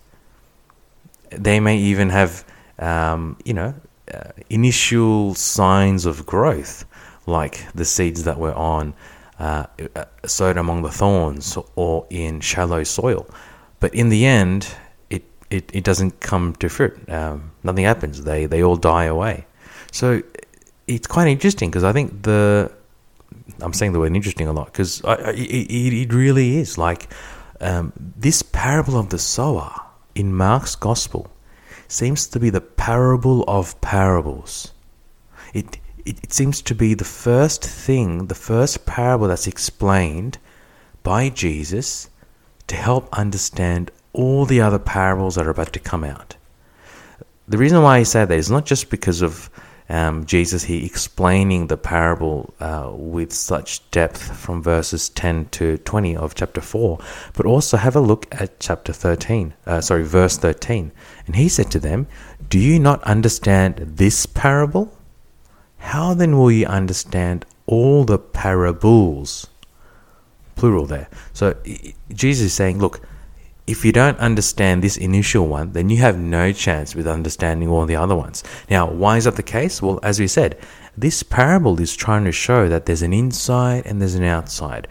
They 1.30 1.60
may 1.60 1.78
even 1.78 2.10
have, 2.10 2.46
um, 2.80 3.38
you 3.44 3.54
know, 3.54 3.76
uh, 4.14 4.32
initial 4.50 5.36
signs 5.36 6.06
of 6.06 6.26
growth, 6.26 6.86
like 7.26 7.66
the 7.76 7.86
seeds 7.86 8.24
that 8.24 8.40
were 8.40 8.54
on 8.54 8.94
uh, 9.40 9.68
uh 9.96 10.06
sowed 10.26 10.58
among 10.58 10.82
the 10.82 10.90
thorns 10.90 11.58
or 11.76 12.08
in 12.10 12.40
shallow 12.40 12.84
soil. 12.84 13.30
But 13.80 13.94
in 13.94 14.10
the 14.10 14.26
end, 14.26 14.74
it, 15.50 15.70
it 15.74 15.84
doesn't 15.84 16.20
come 16.20 16.56
to 16.56 16.70
fruit. 16.70 17.10
Um, 17.10 17.52
nothing 17.64 17.86
happens. 17.86 18.24
They 18.24 18.46
they 18.46 18.64
all 18.64 18.76
die 18.76 19.06
away. 19.06 19.46
So 19.92 20.22
it's 20.88 21.08
quite 21.08 21.28
interesting 21.28 21.70
because 21.70 21.84
I 21.84 21.92
think 21.94 22.24
the 22.24 22.72
I'm 23.62 23.74
saying 23.74 23.94
the 23.94 24.00
word 24.00 24.16
interesting 24.16 24.48
a 24.48 24.54
lot 24.54 24.68
because 24.68 25.02
it, 25.02 25.72
it, 25.72 26.14
really 26.14 26.58
is 26.58 26.78
like 26.78 27.08
um, 27.60 27.92
this 27.96 28.42
parable 28.42 28.98
of 28.98 29.10
the 29.10 29.20
sower 29.20 29.74
in 30.16 30.34
Mark's 30.34 30.76
gospel 30.76 31.30
seems 31.88 32.28
to 32.28 32.40
be 32.40 32.50
the 32.50 32.62
parable 32.62 33.44
of 33.48 33.80
parables. 33.82 34.74
It, 35.54 35.78
it, 36.06 36.20
it 36.24 36.34
seems 36.34 36.62
to 36.64 36.76
be 36.76 36.94
the 36.94 37.06
first 37.06 37.64
thing, 37.64 38.28
the 38.28 38.36
first 38.36 38.86
parable 38.86 39.28
that's 39.28 39.48
explained 39.48 40.38
by 41.04 41.30
Jesus 41.30 42.10
to 42.68 42.76
help 42.76 43.08
understand 43.14 43.92
all 44.14 44.46
the 44.46 44.62
other 44.62 44.80
parables 44.80 45.36
that 45.36 45.48
are 45.48 45.52
about 45.52 45.74
to 45.74 45.80
come 45.80 46.04
out. 46.04 46.36
The 47.48 47.58
reason 47.58 47.82
why 47.82 47.98
I 47.98 48.04
say 48.04 48.26
that 48.26 48.38
is 48.38 48.52
not 48.52 48.66
just 48.66 48.90
because 48.90 49.22
of 49.22 49.50
um, 49.90 50.26
Jesus 50.26 50.64
he 50.64 50.86
explaining 50.86 51.68
the 51.68 51.78
parable 51.78 52.54
uh, 52.60 52.92
with 52.94 53.32
such 53.32 53.90
depth 53.92 54.38
from 54.38 54.62
verses 54.62 55.10
10 55.10 55.46
to 55.52 55.78
20 55.78 56.16
of 56.18 56.36
chapter 56.36 56.62
4, 56.62 57.00
but 57.34 57.46
also 57.46 57.78
have 57.78 57.96
a 57.96 58.02
look 58.02 58.28
at 58.32 58.60
chapter 58.60 58.92
13, 58.92 59.54
uh, 59.66 59.82
sorry, 59.82 60.04
verse 60.04 60.38
13. 60.38 60.92
And 61.26 61.36
he 61.36 61.48
said 61.48 61.72
to 61.72 61.80
them, 61.80 62.08
Do 62.50 62.60
you 62.60 62.80
not 62.80 63.02
understand 63.04 63.78
this 63.78 64.26
parable? 64.26 64.94
How 65.78 66.14
then 66.14 66.38
will 66.38 66.52
you 66.52 66.66
understand 66.66 67.46
all 67.66 68.04
the 68.04 68.20
parables? 68.20 69.48
Plural 70.56 70.86
there. 70.86 71.08
So 71.34 71.56
Jesus 72.10 72.48
is 72.48 72.54
saying, 72.54 72.80
Look, 72.80 73.02
if 73.68 73.84
you 73.84 73.92
don't 73.92 74.18
understand 74.20 74.82
this 74.82 74.96
initial 74.96 75.46
one, 75.46 75.74
then 75.74 75.90
you 75.90 75.98
have 75.98 76.18
no 76.18 76.54
chance 76.54 76.96
with 76.96 77.06
understanding 77.06 77.68
all 77.68 77.86
the 77.86 77.98
other 77.98 78.16
ones. 78.16 78.44
Now, 78.70 78.90
why 78.90 79.18
is 79.18 79.26
that 79.26 79.36
the 79.36 79.44
case? 79.44 79.82
Well, 79.82 80.00
as 80.02 80.20
we 80.22 80.28
said, 80.28 80.58
this 80.96 81.22
parable 81.22 81.80
is 81.82 81.96
trying 81.96 82.24
to 82.24 82.32
show 82.32 82.70
that 82.70 82.86
there's 82.86 83.02
an 83.02 83.12
inside 83.12 83.86
and 83.86 84.00
there's 84.00 84.16
an 84.16 84.24
outside. 84.24 84.88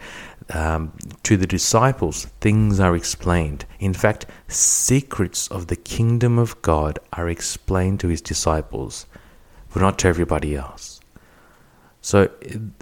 Um, 0.53 0.93
to 1.23 1.35
the 1.35 1.47
disciples, 1.47 2.25
things 2.39 2.79
are 2.79 2.95
explained. 2.95 3.65
In 3.79 3.93
fact, 3.93 4.27
secrets 4.47 5.47
of 5.49 5.67
the 5.67 5.75
kingdom 5.75 6.37
of 6.37 6.61
God 6.61 6.99
are 7.13 7.27
explained 7.27 7.99
to 8.01 8.07
his 8.07 8.21
disciples, 8.21 9.07
but 9.73 9.81
not 9.81 9.99
to 9.99 10.07
everybody 10.07 10.55
else. 10.55 11.01
So, 11.99 12.29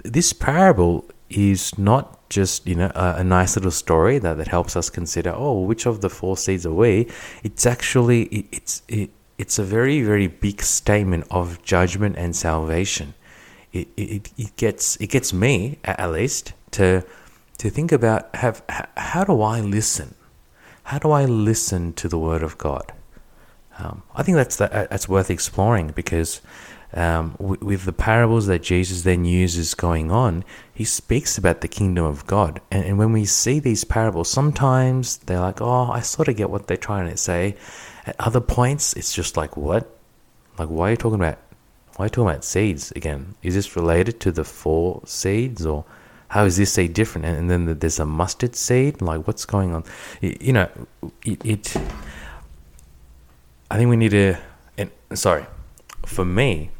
this 0.04 0.32
parable 0.32 1.06
is 1.30 1.76
not 1.78 2.28
just 2.28 2.66
you 2.66 2.74
know 2.74 2.90
a, 2.94 3.16
a, 3.18 3.24
nice 3.24 3.56
little 3.56 3.70
story 3.70 4.18
that, 4.18 4.36
that 4.36 4.48
helps 4.48 4.76
us 4.76 4.90
consider 4.90 5.32
oh 5.34 5.60
which 5.60 5.86
of 5.86 6.00
the 6.00 6.10
four 6.10 6.36
seeds 6.36 6.66
are 6.66 6.74
we? 6.74 7.08
It's 7.42 7.66
actually 7.66 8.24
it, 8.24 8.46
it's 8.52 8.82
it, 8.88 9.10
it's 9.38 9.58
a 9.58 9.64
very 9.64 10.02
very 10.02 10.26
big 10.26 10.62
statement 10.62 11.24
of 11.30 11.62
judgment 11.62 12.16
and 12.16 12.34
salvation. 12.34 13.14
It, 13.72 13.88
it, 13.96 14.30
it 14.36 14.56
gets 14.56 14.96
it 14.96 15.08
gets 15.08 15.32
me 15.32 15.78
at 15.84 16.10
least 16.10 16.52
to 16.72 17.04
to 17.58 17.70
think 17.70 17.92
about 17.92 18.34
have 18.36 18.62
how 18.96 19.24
do 19.24 19.40
I 19.42 19.60
listen? 19.60 20.14
How 20.84 20.98
do 20.98 21.10
I 21.10 21.24
listen 21.24 21.92
to 21.94 22.08
the 22.08 22.18
word 22.18 22.42
of 22.42 22.58
God? 22.58 22.92
Um, 23.78 24.02
I 24.14 24.22
think 24.22 24.36
that's 24.36 24.56
the, 24.56 24.68
that's 24.90 25.08
worth 25.08 25.30
exploring 25.30 25.88
because 25.88 26.40
um, 26.92 27.36
with, 27.38 27.84
the 27.84 27.92
parables 27.92 28.46
that 28.46 28.62
Jesus 28.62 29.02
then 29.02 29.24
uses 29.24 29.74
going 29.74 30.10
on, 30.10 30.44
he 30.72 30.84
speaks 30.84 31.36
about 31.36 31.60
the 31.60 31.68
kingdom 31.68 32.04
of 32.04 32.26
God. 32.26 32.60
And, 32.70 32.84
and 32.84 32.98
when 32.98 33.12
we 33.12 33.24
see 33.24 33.58
these 33.58 33.84
parables, 33.84 34.30
sometimes 34.30 35.18
they're 35.18 35.40
like, 35.40 35.60
oh, 35.60 35.90
I 35.90 36.00
sort 36.00 36.28
of 36.28 36.36
get 36.36 36.50
what 36.50 36.66
they're 36.66 36.76
trying 36.76 37.10
to 37.10 37.16
say. 37.16 37.56
At 38.06 38.16
other 38.18 38.40
points, 38.40 38.92
it's 38.94 39.14
just 39.14 39.36
like, 39.36 39.56
what? 39.56 39.90
Like, 40.58 40.68
why 40.68 40.88
are 40.88 40.90
you 40.92 40.96
talking 40.96 41.20
about? 41.20 41.38
Why 41.96 42.04
are 42.04 42.06
you 42.06 42.10
talking 42.10 42.30
about 42.30 42.44
seeds 42.44 42.92
again? 42.92 43.34
Is 43.42 43.54
this 43.54 43.74
related 43.74 44.20
to 44.20 44.32
the 44.32 44.44
four 44.44 45.02
seeds, 45.04 45.66
or 45.66 45.84
how 46.28 46.44
is 46.44 46.56
this 46.56 46.72
seed 46.72 46.94
different? 46.94 47.26
And, 47.26 47.36
and 47.36 47.50
then 47.50 47.78
there's 47.78 47.98
a 47.98 48.06
mustard 48.06 48.54
seed. 48.54 49.02
Like, 49.02 49.26
what's 49.26 49.44
going 49.44 49.74
on? 49.74 49.84
You, 50.20 50.36
you 50.40 50.52
know, 50.52 50.68
it, 51.24 51.44
it. 51.44 51.76
I 53.70 53.76
think 53.76 53.90
we 53.90 53.96
need 53.96 54.12
to. 54.12 54.36
And 54.78 54.90
sorry, 55.14 55.46
for 56.04 56.24
me, 56.24 56.70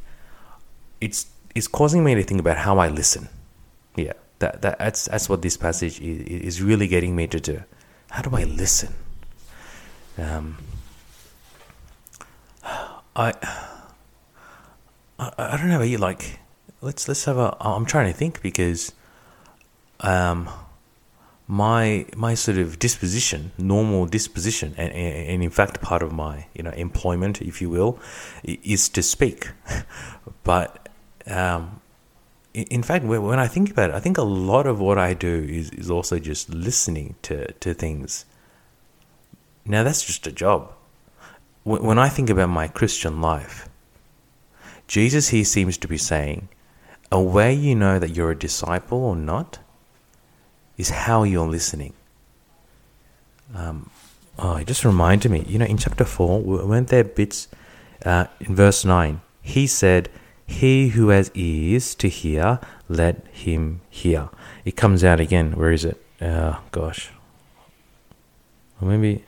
it's 1.00 1.26
it's 1.55 1.69
causing 1.69 2.05
me 2.05 2.15
to 2.15 2.23
think 2.23 2.41
about 2.41 2.59
how 2.59 2.79
I 2.79 2.88
listen. 2.88 3.29
Yeah, 3.97 4.12
that, 4.38 4.62
that 4.62 4.79
that's 4.79 5.07
that's 5.07 5.29
what 5.29 5.43
this 5.43 5.57
passage 5.57 6.00
is, 6.00 6.21
is 6.23 6.62
really 6.62 6.87
getting 6.87 7.17
me 7.17 7.26
to 7.29 7.41
do. 7.41 7.62
How 8.11 8.23
do 8.23 8.37
I 8.37 8.45
listen? 8.45 8.95
Um, 10.19 10.57
I, 12.65 13.33
I 15.19 15.33
I 15.38 15.57
don't 15.57 15.69
know. 15.69 15.83
You 15.83 15.99
like 15.99 16.41
let's 16.81 17.09
let's 17.09 17.25
have 17.25 17.38
a. 17.38 17.57
I'm 17.61 17.87
trying 17.87 18.12
to 18.12 18.17
think 18.17 18.43
because 18.43 18.93
um, 20.00 20.49
my 21.49 22.07
my 22.17 22.35
sort 22.35 22.59
of 22.59 22.79
disposition, 22.79 23.53
normal 23.59 24.07
disposition, 24.07 24.75
and, 24.76 24.93
and 24.93 25.43
in 25.43 25.50
fact 25.50 25.81
part 25.81 26.03
of 26.03 26.12
my 26.12 26.47
you 26.55 26.62
know 26.62 26.71
employment, 26.71 27.41
if 27.41 27.62
you 27.62 27.71
will, 27.71 27.99
is 28.45 28.88
to 28.91 29.03
speak. 29.03 29.50
but 30.45 30.86
um, 31.26 31.80
in 32.56 32.83
fact, 32.83 33.04
when 33.04 33.38
I 33.38 33.49
think 33.49 33.71
about 33.71 33.90
it, 33.90 33.97
I 33.97 34.00
think 34.00 34.16
a 34.16 34.23
lot 34.23 34.66
of 34.66 34.80
what 34.80 34.97
I 34.97 35.12
do 35.12 35.47
is, 35.49 35.71
is 35.71 35.90
also 35.90 36.18
just 36.18 36.49
listening 36.49 37.14
to, 37.23 37.52
to 37.52 37.75
things. 37.75 38.25
Now, 39.66 39.83
that's 39.83 40.04
just 40.04 40.26
a 40.26 40.33
job. 40.33 40.73
When 41.64 41.99
I 41.99 42.09
think 42.09 42.30
about 42.30 42.49
my 42.49 42.68
Christian 42.68 43.21
life, 43.21 43.68
Jesus 44.87 45.28
here 45.28 45.45
seems 45.45 45.76
to 45.78 45.88
be 45.88 45.99
saying, 45.99 46.49
a 47.12 47.21
way 47.21 47.52
you 47.52 47.75
know 47.75 47.99
that 47.99 48.11
you're 48.16 48.30
a 48.30 48.38
disciple 48.38 48.99
or 48.99 49.16
not 49.16 49.59
is 50.78 50.90
how 50.90 51.25
you're 51.25 51.49
listening. 51.49 51.92
Um, 53.54 53.90
oh, 54.38 54.56
it 54.56 54.66
just 54.66 54.85
reminded 54.85 55.30
me, 55.30 55.45
you 55.47 55.59
know, 55.59 55.66
in 55.66 55.76
chapter 55.76 56.04
4, 56.04 56.40
weren't 56.40 56.88
there 56.88 57.04
bits 57.04 57.49
uh, 58.04 58.26
in 58.40 58.54
verse 58.54 58.85
9? 58.85 59.21
He 59.42 59.66
said, 59.66 60.09
He 60.47 60.88
who 60.88 61.09
has 61.09 61.31
ears 61.35 61.95
to 61.97 62.09
hear, 62.09 62.61
let 62.88 63.26
him 63.29 63.81
hear. 63.91 64.29
It 64.65 64.76
comes 64.76 65.03
out 65.05 65.21
again. 65.21 65.57
Where 65.57 65.73
is 65.73 65.85
it? 65.85 66.03
Uh, 66.21 66.59
gosh. 66.71 67.11
Or 68.81 68.88
maybe, 68.88 69.25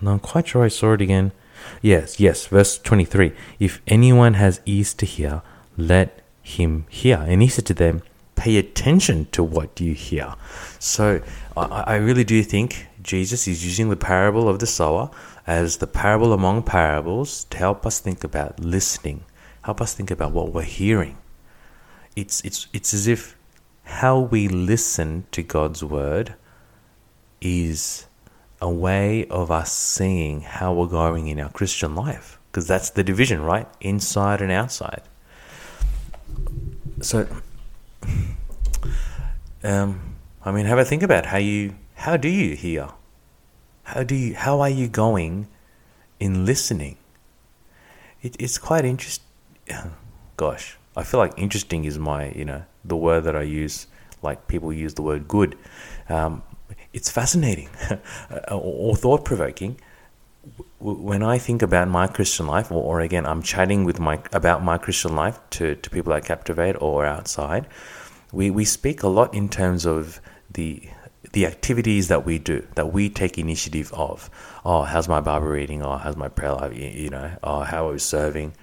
no, 0.00 0.12
I'm 0.12 0.18
quite 0.18 0.48
sure 0.48 0.64
I 0.64 0.68
saw 0.68 0.94
it 0.94 1.00
again. 1.00 1.32
Yes, 1.80 2.18
yes, 2.18 2.46
verse 2.46 2.78
23. 2.78 3.32
If 3.60 3.80
anyone 3.86 4.34
has 4.34 4.60
ears 4.66 4.94
to 4.94 5.06
hear, 5.06 5.42
let 5.76 6.20
him 6.42 6.86
hear. 6.88 7.24
And 7.28 7.40
he 7.40 7.48
said 7.48 7.66
to 7.66 7.74
them, 7.74 8.02
pay 8.34 8.56
attention 8.56 9.26
to 9.30 9.42
what 9.42 9.80
you 9.80 9.94
hear. 9.94 10.34
So 10.78 11.22
I, 11.56 11.62
I 11.62 11.94
really 11.96 12.24
do 12.24 12.42
think 12.42 12.88
Jesus 13.02 13.46
is 13.46 13.64
using 13.64 13.88
the 13.88 13.96
parable 13.96 14.48
of 14.48 14.58
the 14.58 14.66
sower 14.66 15.10
as 15.46 15.78
the 15.78 15.86
parable 15.86 16.32
among 16.32 16.62
parables 16.62 17.44
to 17.50 17.58
help 17.58 17.86
us 17.86 18.00
think 18.00 18.24
about 18.24 18.60
listening, 18.60 19.24
help 19.62 19.80
us 19.80 19.94
think 19.94 20.10
about 20.10 20.32
what 20.32 20.52
we're 20.52 20.62
hearing. 20.62 21.18
It's, 22.14 22.40
it's, 22.42 22.66
it's 22.72 22.92
as 22.92 23.06
if 23.06 23.36
how 23.84 24.18
we 24.18 24.48
listen 24.48 25.26
to 25.32 25.42
God's 25.42 25.82
word 25.82 26.34
is 27.40 28.06
a 28.60 28.70
way 28.70 29.26
of 29.26 29.50
us 29.50 29.72
seeing 29.72 30.42
how 30.42 30.72
we're 30.72 30.86
going 30.86 31.28
in 31.28 31.40
our 31.40 31.50
Christian 31.50 31.94
life. 31.94 32.38
Because 32.50 32.68
that's 32.68 32.90
the 32.90 33.02
division, 33.02 33.42
right? 33.42 33.66
Inside 33.80 34.40
and 34.42 34.52
outside. 34.52 35.02
So 37.00 37.26
um, 39.64 40.16
I 40.44 40.50
mean, 40.50 40.66
have 40.66 40.78
a 40.78 40.84
think 40.84 41.02
about 41.02 41.26
how 41.26 41.38
you 41.38 41.74
how 41.94 42.16
do 42.16 42.28
you 42.28 42.56
hear? 42.56 42.88
How 43.84 44.02
do 44.02 44.14
you 44.14 44.34
how 44.34 44.60
are 44.60 44.70
you 44.70 44.88
going 44.88 45.48
in 46.18 46.44
listening? 46.44 46.96
It, 48.22 48.36
it's 48.38 48.58
quite 48.58 48.84
interesting. 48.84 49.24
Gosh, 50.36 50.76
I 50.96 51.04
feel 51.04 51.20
like 51.20 51.34
interesting 51.36 51.84
is 51.84 51.98
my 51.98 52.30
you 52.30 52.44
know 52.44 52.64
the 52.84 52.96
word 52.96 53.24
that 53.24 53.36
I 53.36 53.42
use. 53.42 53.86
Like 54.22 54.46
people 54.46 54.72
use 54.72 54.94
the 54.94 55.02
word 55.02 55.26
good. 55.26 55.58
Um, 56.08 56.42
it's 56.92 57.10
fascinating 57.10 57.68
or 58.50 58.94
thought 58.94 59.24
provoking 59.24 59.80
when 60.78 61.22
I 61.22 61.38
think 61.38 61.62
about 61.62 61.88
my 61.88 62.08
Christian 62.08 62.46
life, 62.46 62.72
or, 62.72 62.82
or, 62.82 63.00
again, 63.00 63.26
I'm 63.26 63.42
chatting 63.42 63.84
with 63.84 64.00
my 64.00 64.20
about 64.32 64.64
my 64.64 64.78
Christian 64.78 65.14
life 65.14 65.38
to, 65.50 65.76
to 65.76 65.90
people 65.90 66.12
at 66.12 66.24
Captivate 66.24 66.80
or 66.80 67.06
outside, 67.06 67.68
we, 68.32 68.50
we 68.50 68.64
speak 68.64 69.02
a 69.02 69.08
lot 69.08 69.34
in 69.34 69.48
terms 69.48 69.86
of 69.86 70.20
the 70.50 70.88
the 71.32 71.46
activities 71.46 72.08
that 72.08 72.26
we 72.26 72.38
do, 72.38 72.66
that 72.74 72.92
we 72.92 73.08
take 73.08 73.38
initiative 73.38 73.92
of. 73.92 74.28
Oh, 74.64 74.82
how's 74.82 75.08
my 75.08 75.20
Bible 75.20 75.46
reading? 75.46 75.82
Oh, 75.82 75.96
how's 75.96 76.16
my 76.16 76.28
prayer 76.28 76.52
life? 76.52 76.76
You 76.76 77.10
know, 77.10 77.30
oh, 77.42 77.60
how 77.60 77.88
are 77.88 77.92
we 77.92 77.98
serving? 77.98 78.54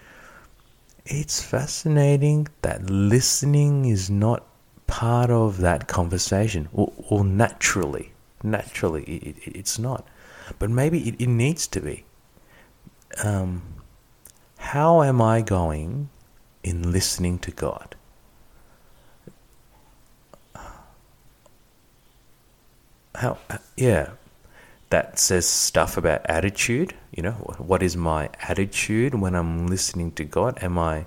It's 1.11 1.41
fascinating 1.41 2.47
that 2.61 2.89
listening 2.89 3.85
is 3.85 4.09
not 4.09 4.45
part 4.85 5.31
of 5.31 5.57
that 5.57 5.87
conversation, 5.87 6.69
or, 6.71 6.93
or 7.09 7.25
naturally, 7.25 8.13
naturally, 8.43 9.03
it, 9.03 9.37
it, 9.45 9.55
it's 9.57 9.79
not. 9.79 10.07
But 10.59 10.69
maybe 10.69 11.09
it, 11.09 11.19
it 11.19 11.27
needs 11.27 11.67
to 11.67 11.81
be. 11.81 12.05
Um, 13.23 13.63
how 14.57 15.01
am 15.01 15.19
I 15.21 15.41
going 15.41 16.09
in 16.63 16.91
listening 16.91 17.39
to 17.39 17.51
God? 17.51 17.95
how 23.19 23.37
yeah 23.75 24.11
that 24.91 25.19
says 25.19 25.45
stuff 25.45 25.97
about 25.97 26.21
attitude 26.25 26.95
you 27.19 27.23
know 27.23 27.33
what 27.57 27.83
is 27.83 27.97
my 27.97 28.29
attitude 28.47 29.13
when 29.13 29.35
i'm 29.35 29.67
listening 29.67 30.09
to 30.13 30.23
god? 30.23 30.57
Am 30.63 30.77
i 30.77 31.05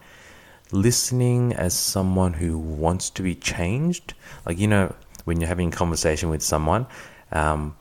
listening 0.71 1.55
as 1.55 1.73
someone 1.73 2.35
who 2.35 2.59
wants 2.59 3.09
to 3.09 3.23
be 3.23 3.35
changed? 3.35 4.13
Like 4.45 4.59
you 4.59 4.69
know 4.69 4.95
when 5.25 5.41
you're 5.41 5.49
having 5.49 5.69
a 5.69 5.77
conversation 5.83 6.29
with 6.29 6.43
someone 6.43 6.87
um, 7.41 7.75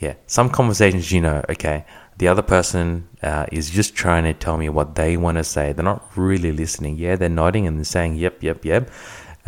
yeah 0.00 0.14
some 0.26 0.50
conversations 0.50 1.12
you 1.12 1.20
know 1.20 1.44
okay 1.48 1.84
the 2.18 2.26
other 2.26 2.42
person 2.42 3.06
uh, 3.22 3.46
is 3.52 3.70
just 3.70 3.94
trying 3.94 4.24
to 4.24 4.34
tell 4.34 4.56
me 4.56 4.68
what 4.68 4.96
they 4.96 5.16
want 5.16 5.36
to 5.36 5.44
say. 5.44 5.72
They're 5.72 5.84
not 5.84 6.02
really 6.16 6.50
listening. 6.50 6.98
Yeah 6.98 7.14
they're 7.14 7.28
nodding 7.28 7.68
and 7.68 7.78
they're 7.78 7.84
saying 7.84 8.16
yep 8.16 8.42
yep 8.42 8.64
yep 8.64 8.90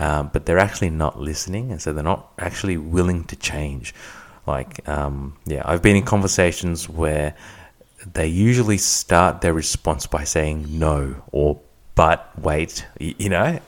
um, 0.06 0.30
but 0.32 0.46
they're 0.46 0.64
actually 0.68 0.90
not 0.90 1.18
listening 1.18 1.72
and 1.72 1.82
so 1.82 1.92
they're 1.92 2.04
not 2.14 2.30
actually 2.38 2.76
willing 2.76 3.24
to 3.24 3.34
change. 3.34 3.94
Like, 4.46 4.88
um, 4.88 5.36
yeah, 5.44 5.62
I've 5.64 5.82
been 5.82 5.96
in 5.96 6.04
conversations 6.04 6.88
where 6.88 7.34
they 8.06 8.26
usually 8.26 8.78
start 8.78 9.40
their 9.40 9.52
response 9.52 10.06
by 10.06 10.24
saying 10.24 10.66
no 10.78 11.22
or 11.32 11.60
but 11.94 12.30
wait, 12.38 12.86
you 13.00 13.28
know, 13.28 13.58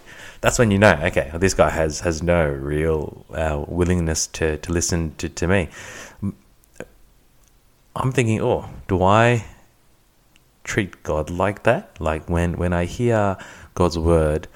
that's 0.41 0.59
when 0.59 0.71
you 0.71 0.79
know, 0.79 0.93
okay, 1.07 1.33
this 1.35 1.53
guy 1.55 1.69
has 1.69 2.01
has 2.01 2.23
no 2.23 2.49
real 2.49 3.27
uh, 3.35 3.65
willingness 3.67 4.29
to, 4.29 4.57
to 4.59 4.73
listen 4.73 5.15
to, 5.17 5.29
to 5.29 5.47
me. 5.49 5.69
I'm 7.97 8.13
thinking, 8.13 8.41
oh, 8.41 8.71
do 8.87 9.03
I 9.03 9.45
treat 10.65 11.03
God 11.03 11.29
like 11.29 11.65
that? 11.65 12.01
Like 12.01 12.31
when, 12.31 12.57
when 12.57 12.73
I 12.73 12.85
hear 12.85 13.37
God's 13.75 13.99
word, 13.99 14.47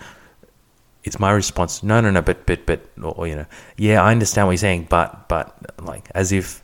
it's 1.02 1.18
my 1.18 1.32
response. 1.32 1.82
No, 1.82 2.00
no, 2.00 2.10
no, 2.10 2.22
but, 2.22 2.46
but, 2.46 2.64
but, 2.64 2.87
or, 3.02 3.26
you 3.26 3.37
know, 3.37 3.46
yeah, 3.76 4.02
I 4.02 4.12
understand 4.12 4.46
what 4.46 4.52
you're 4.52 4.58
saying, 4.58 4.87
but, 4.88 5.28
but, 5.28 5.54
like, 5.84 6.08
as 6.14 6.32
if 6.32 6.63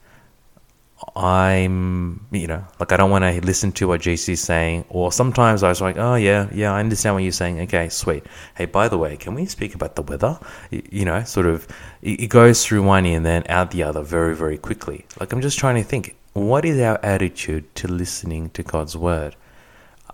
I'm, 1.16 2.26
you 2.30 2.46
know, 2.46 2.64
like 2.78 2.92
I 2.92 2.96
don't 2.96 3.10
want 3.10 3.24
to 3.24 3.40
listen 3.44 3.72
to 3.72 3.88
what 3.88 4.02
JC 4.02 4.30
is 4.30 4.40
saying. 4.40 4.84
Or 4.88 5.12
sometimes 5.12 5.62
I 5.62 5.68
was 5.68 5.80
like, 5.80 5.96
oh, 5.96 6.14
yeah, 6.14 6.48
yeah, 6.52 6.72
I 6.72 6.80
understand 6.80 7.14
what 7.14 7.22
you're 7.22 7.32
saying. 7.32 7.60
Okay, 7.60 7.88
sweet. 7.88 8.24
Hey, 8.56 8.66
by 8.66 8.88
the 8.88 8.98
way, 8.98 9.16
can 9.16 9.34
we 9.34 9.46
speak 9.46 9.74
about 9.74 9.96
the 9.96 10.02
weather? 10.02 10.38
You 10.70 11.04
know, 11.04 11.22
sort 11.24 11.46
of, 11.46 11.66
it 12.02 12.28
goes 12.28 12.64
through 12.64 12.82
one 12.82 13.06
ear 13.06 13.16
and 13.16 13.26
then 13.26 13.44
out 13.48 13.70
the 13.70 13.82
other 13.82 14.02
very, 14.02 14.36
very 14.36 14.58
quickly. 14.58 15.06
Like, 15.18 15.32
I'm 15.32 15.40
just 15.40 15.58
trying 15.58 15.76
to 15.76 15.84
think, 15.84 16.16
what 16.32 16.64
is 16.64 16.78
our 16.80 16.98
attitude 17.02 17.74
to 17.76 17.88
listening 17.88 18.50
to 18.50 18.62
God's 18.62 18.96
word? 18.96 19.36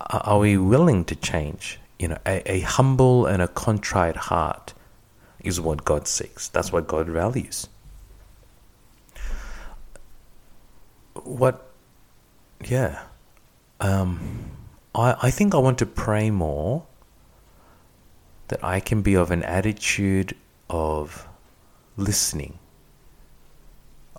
Are 0.01 0.39
we 0.39 0.57
willing 0.57 1.05
to 1.07 1.17
change? 1.17 1.79
you 1.99 2.09
know, 2.09 2.19
a, 2.27 2.51
a 2.51 2.61
humble 2.61 3.27
and 3.27 3.43
a 3.43 3.49
contrite 3.49 4.17
heart 4.17 4.75
is 5.41 5.61
what 5.61 5.85
God 5.85 6.07
seeks. 6.07 6.49
That's 6.49 6.73
what 6.73 6.87
God 6.87 7.07
values. 7.09 7.69
What, 11.25 11.71
yeah, 12.65 13.03
um, 13.81 14.51
I, 14.95 15.17
I 15.23 15.31
think 15.31 15.55
I 15.55 15.59
want 15.59 15.79
to 15.79 15.87
pray 15.87 16.31
more 16.31 16.87
that 18.49 18.63
I 18.63 18.81
can 18.81 19.03
be 19.03 19.15
of 19.15 19.31
an 19.31 19.43
attitude 19.43 20.35
of 20.71 21.29
listening. 21.97 22.59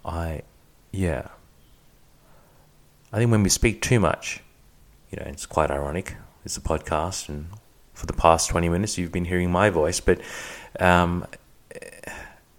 I, 0.04 0.42
yeah. 0.92 1.30
I 3.12 3.18
think 3.18 3.32
when 3.32 3.44
we 3.44 3.50
speak 3.50 3.82
too 3.82 4.00
much, 4.00 4.42
you 5.12 5.20
know, 5.20 5.26
it's 5.28 5.46
quite 5.46 5.72
ironic. 5.72 6.16
It's 6.44 6.58
a 6.58 6.62
podcast, 6.62 7.30
and 7.30 7.48
for 7.98 8.06
the 8.06 8.14
past 8.14 8.50
20 8.50 8.70
minutes 8.70 8.96
you've 9.00 9.12
been 9.12 9.26
hearing 9.26 9.52
my 9.52 9.72
voice 9.72 10.00
but 10.00 10.22
um, 10.80 11.26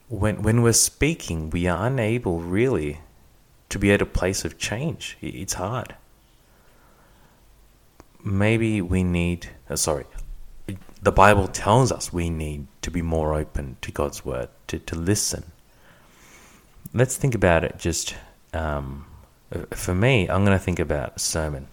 when 0.08 0.42
when 0.42 0.62
we're 0.62 0.72
speaking 0.72 1.48
we 1.50 1.68
are 1.68 1.86
unable 1.86 2.40
really 2.40 2.98
to 3.68 3.78
be 3.78 3.92
at 3.92 4.02
a 4.02 4.06
place 4.06 4.44
of 4.44 4.58
change. 4.58 5.16
It's 5.20 5.54
hard. 5.54 5.94
Maybe 8.24 8.80
we 8.80 9.02
need 9.02 9.48
uh, 9.70 9.76
sorry 9.76 10.04
the 11.00 11.12
bible 11.12 11.46
tells 11.46 11.92
us 11.92 12.12
we 12.12 12.28
need 12.28 12.66
to 12.82 12.90
be 12.90 13.00
more 13.00 13.34
open 13.34 13.76
to 13.80 13.92
god's 13.92 14.24
word 14.24 14.48
to, 14.66 14.78
to 14.80 14.96
listen. 14.96 15.44
Let's 16.92 17.16
think 17.16 17.34
about 17.34 17.64
it 17.64 17.78
just 17.78 18.14
um, 18.52 19.06
for 19.70 19.94
me 19.94 20.28
i'm 20.28 20.44
going 20.44 20.58
to 20.58 20.64
think 20.64 20.78
about 20.78 21.20
sermon. 21.20 21.68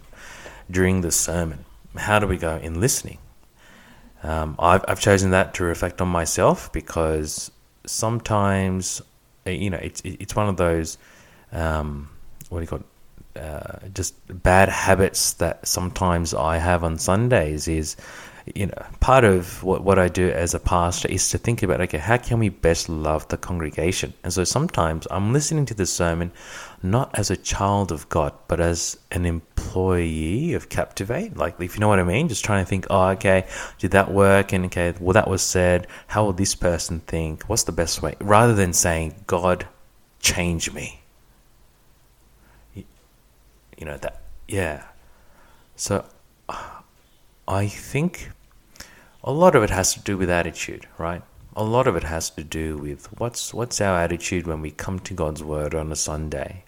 During 0.70 1.00
the 1.00 1.12
sermon 1.12 1.64
how 1.96 2.18
do 2.18 2.26
we 2.26 2.36
go 2.36 2.56
in 2.56 2.80
listening? 2.80 3.18
Um, 4.22 4.56
I've, 4.58 4.84
I've 4.88 5.00
chosen 5.00 5.30
that 5.30 5.54
to 5.54 5.64
reflect 5.64 6.00
on 6.00 6.08
myself 6.08 6.72
because 6.72 7.50
sometimes, 7.84 9.00
uh, 9.46 9.50
you 9.50 9.70
know, 9.70 9.78
it's 9.78 10.02
it's 10.04 10.34
one 10.34 10.48
of 10.48 10.56
those, 10.56 10.98
um, 11.56 12.08
what 12.48 12.58
do 12.58 12.62
you 12.62 12.68
call 12.68 12.78
it? 12.80 12.86
Uh, 13.40 13.88
just 13.92 14.14
bad 14.42 14.68
habits 14.68 15.34
that 15.34 15.66
sometimes 15.66 16.32
I 16.32 16.56
have 16.56 16.82
on 16.82 16.96
Sundays 16.96 17.68
is, 17.68 17.96
you 18.54 18.66
know, 18.66 18.86
part 19.00 19.24
of 19.24 19.62
what, 19.62 19.84
what 19.84 19.98
I 19.98 20.08
do 20.08 20.30
as 20.30 20.54
a 20.54 20.58
pastor 20.58 21.08
is 21.08 21.28
to 21.30 21.38
think 21.38 21.62
about, 21.62 21.82
okay, 21.82 21.98
how 21.98 22.16
can 22.16 22.38
we 22.38 22.48
best 22.48 22.88
love 22.88 23.28
the 23.28 23.36
congregation? 23.36 24.14
And 24.24 24.32
so 24.32 24.44
sometimes 24.44 25.06
I'm 25.10 25.34
listening 25.34 25.66
to 25.66 25.74
the 25.74 25.84
sermon 25.84 26.32
not 26.82 27.10
as 27.18 27.30
a 27.30 27.36
child 27.36 27.92
of 27.92 28.08
God, 28.08 28.32
but 28.48 28.58
as 28.58 28.98
an 29.10 29.26
employee 29.26 30.54
of 30.54 30.70
Captivate. 30.70 31.36
Like, 31.36 31.60
if 31.60 31.74
you 31.74 31.80
know 31.80 31.88
what 31.88 31.98
I 31.98 32.04
mean, 32.04 32.28
just 32.28 32.44
trying 32.44 32.64
to 32.64 32.68
think, 32.68 32.86
oh, 32.88 33.08
okay, 33.10 33.46
did 33.78 33.90
that 33.90 34.10
work? 34.10 34.52
And 34.52 34.66
okay, 34.66 34.94
well, 34.98 35.12
that 35.12 35.28
was 35.28 35.42
said. 35.42 35.88
How 36.06 36.24
will 36.24 36.32
this 36.32 36.54
person 36.54 37.00
think? 37.00 37.44
What's 37.50 37.64
the 37.64 37.72
best 37.72 38.00
way? 38.00 38.14
Rather 38.20 38.54
than 38.54 38.72
saying, 38.72 39.24
God, 39.26 39.66
change 40.20 40.72
me. 40.72 41.02
You 43.78 43.86
know, 43.86 43.96
that, 43.98 44.22
yeah. 44.48 44.84
So 45.76 46.04
I 47.48 47.66
think 47.68 48.30
a 49.22 49.32
lot 49.32 49.54
of 49.54 49.62
it 49.62 49.70
has 49.70 49.94
to 49.94 50.00
do 50.00 50.16
with 50.16 50.30
attitude, 50.30 50.86
right? 50.98 51.22
A 51.54 51.64
lot 51.64 51.86
of 51.86 51.96
it 51.96 52.04
has 52.04 52.30
to 52.30 52.44
do 52.44 52.76
with 52.76 53.06
what's 53.18 53.54
what's 53.54 53.80
our 53.80 53.98
attitude 53.98 54.46
when 54.46 54.60
we 54.60 54.70
come 54.70 54.98
to 55.00 55.14
God's 55.14 55.42
word 55.42 55.74
on 55.74 55.90
a 55.90 55.96
Sunday 55.96 56.64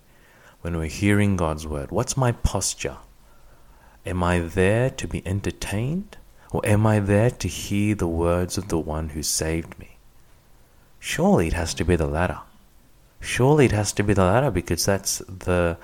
when 0.60 0.76
we're 0.76 0.86
hearing 0.86 1.36
God's 1.36 1.66
word? 1.66 1.90
What's 1.90 2.16
my 2.16 2.32
posture? 2.32 2.96
Am 4.04 4.22
I 4.22 4.40
there 4.40 4.90
to 4.90 5.06
be 5.06 5.26
entertained? 5.26 6.16
Or 6.50 6.64
am 6.64 6.86
I 6.86 6.98
there 6.98 7.30
to 7.30 7.48
hear 7.48 7.94
the 7.94 8.08
words 8.08 8.56
of 8.56 8.68
the 8.68 8.78
one 8.78 9.10
who 9.10 9.22
saved 9.22 9.78
me? 9.78 9.98
Surely 10.98 11.48
it 11.48 11.52
has 11.52 11.74
to 11.74 11.84
be 11.84 11.94
the 11.94 12.06
latter. 12.06 12.40
Surely 13.20 13.66
it 13.66 13.72
has 13.72 13.92
to 13.92 14.02
be 14.02 14.14
the 14.14 14.24
latter 14.24 14.50
because 14.50 14.84
that's 14.84 15.18
the 15.18 15.76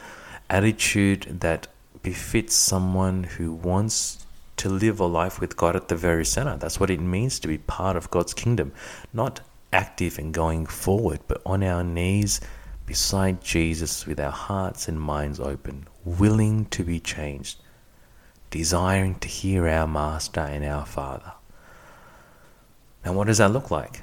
attitude 0.50 1.40
that 1.40 1.68
befits 2.02 2.54
someone 2.54 3.24
who 3.24 3.52
wants 3.52 4.24
to 4.56 4.68
live 4.68 5.00
a 5.00 5.06
life 5.06 5.40
with 5.40 5.56
God 5.56 5.74
at 5.74 5.88
the 5.88 5.96
very 5.96 6.24
center. 6.24 6.56
That's 6.56 6.78
what 6.78 6.90
it 6.90 7.00
means 7.00 7.40
to 7.40 7.48
be 7.48 7.58
part 7.58 7.96
of 7.96 8.10
God's 8.10 8.34
kingdom. 8.34 8.72
Not 9.12 9.40
active 9.72 10.18
and 10.18 10.32
going 10.32 10.66
forward, 10.66 11.20
but 11.26 11.42
on 11.44 11.62
our 11.62 11.82
knees 11.82 12.40
beside 12.86 13.42
Jesus 13.42 14.06
with 14.06 14.20
our 14.20 14.30
hearts 14.30 14.88
and 14.88 15.00
minds 15.00 15.40
open, 15.40 15.86
willing 16.04 16.66
to 16.66 16.84
be 16.84 17.00
changed, 17.00 17.58
desiring 18.50 19.16
to 19.16 19.28
hear 19.28 19.66
our 19.66 19.86
Master 19.86 20.40
and 20.40 20.64
our 20.64 20.86
Father. 20.86 21.32
Now, 23.04 23.12
what 23.14 23.26
does 23.26 23.38
that 23.38 23.52
look 23.52 23.70
like? 23.70 24.02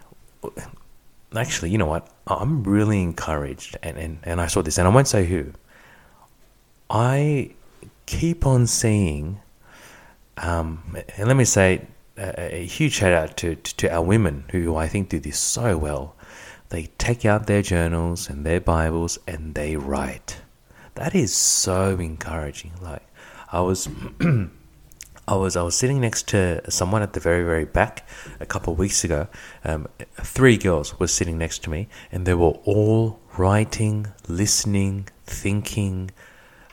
Actually, 1.36 1.70
you 1.70 1.78
know 1.78 1.86
what? 1.86 2.08
I'm 2.28 2.64
really 2.64 3.02
encouraged, 3.02 3.78
and, 3.82 3.98
and, 3.98 4.20
and 4.24 4.42
I 4.42 4.48
saw 4.48 4.62
this, 4.62 4.78
and 4.78 4.88
I 4.88 4.92
won't 4.92 5.08
say 5.08 5.26
who. 5.26 5.54
I 6.92 7.52
keep 8.06 8.46
on 8.46 8.68
seeing, 8.68 9.40
um, 10.38 10.98
and 11.18 11.28
let 11.28 11.38
me 11.38 11.46
say 11.46 11.88
a, 12.18 12.56
a 12.58 12.66
huge 12.66 12.94
shout 12.94 13.14
out 13.14 13.38
to, 13.38 13.56
to, 13.56 13.76
to 13.78 13.94
our 13.94 14.04
women 14.04 14.44
who 14.52 14.76
I 14.76 14.88
think 14.88 15.10
do 15.10 15.20
this 15.20 15.40
so 15.40 15.78
well 15.78 16.16
they 16.72 16.86
take 16.98 17.26
out 17.26 17.48
their 17.48 17.62
journals 17.62 18.30
and 18.30 18.46
their 18.46 18.62
Bibles 18.62 19.20
and 19.28 19.54
they 19.56 19.76
write. 19.76 20.42
That 20.96 21.14
is 21.14 21.34
so 21.34 21.98
encouraging. 22.00 22.72
Like 22.82 23.06
I 23.52 23.60
was 23.60 23.90
I 25.28 25.36
was 25.36 25.56
I 25.58 25.64
was 25.64 25.76
sitting 25.76 26.00
next 26.00 26.30
to 26.30 26.70
someone 26.72 27.02
at 27.02 27.14
the 27.14 27.20
very 27.20 27.44
very 27.44 27.66
back 27.66 28.08
a 28.40 28.46
couple 28.46 28.72
of 28.74 28.80
weeks 28.80 29.04
ago. 29.04 29.28
Um, 29.66 29.88
three 30.16 30.58
girls 30.58 30.98
were 30.98 31.08
sitting 31.08 31.38
next 31.38 31.62
to 31.64 31.70
me, 31.70 31.90
and 32.12 32.26
they 32.26 32.34
were 32.34 32.58
all 32.64 33.20
writing, 33.38 34.08
listening, 34.30 35.10
thinking 35.26 36.12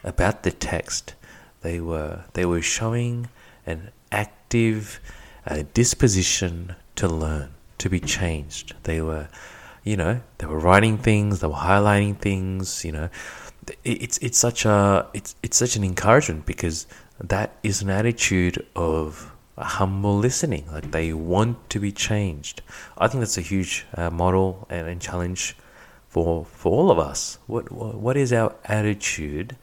about 0.05 0.43
the 0.43 0.51
text. 0.51 1.15
They 1.63 1.81
were 1.81 2.25
they 2.35 2.45
were 2.45 2.63
showing 2.63 3.29
an 3.67 3.91
active 4.13 5.01
uh, 5.47 5.65
disposition 5.75 6.77
to 6.97 7.09
learn, 7.09 7.51
to 7.79 7.89
be 7.89 8.01
changed. 8.01 8.75
They 8.85 9.01
were 9.01 9.29
you 9.89 9.97
know 9.97 10.21
they 10.37 10.47
were 10.47 10.59
writing 10.59 10.99
things 10.99 11.41
they 11.41 11.47
were 11.47 11.55
highlighting 11.55 12.15
things 12.19 12.85
you 12.85 12.93
know 12.93 13.09
it's 13.85 14.19
it's 14.19 14.39
such 14.39 14.67
a 14.67 15.07
it's 15.15 15.35
it's 15.43 15.57
such 15.57 15.77
an 15.77 15.85
encouragement 15.85 16.45
because 16.45 16.87
that 17.19 17.57
is 17.63 17.81
an 17.81 17.89
attitude 17.89 18.65
of 18.77 19.33
humble 19.57 20.17
listening 20.17 20.65
like 20.71 20.91
they 20.91 21.13
want 21.13 21.57
to 21.71 21.81
be 21.81 21.91
changed 21.91 22.61
i 22.99 23.09
think 23.09 23.21
that's 23.21 23.39
a 23.39 23.49
huge 23.53 23.87
uh, 23.95 24.11
model 24.11 24.67
and, 24.71 24.87
and, 24.87 25.01
challenge 25.01 25.57
for 26.09 26.45
for 26.45 26.71
all 26.73 26.91
of 26.91 26.99
us 26.99 27.39
what 27.47 27.73
what 27.73 28.17
is 28.17 28.33
our 28.33 28.55
attitude 28.67 29.57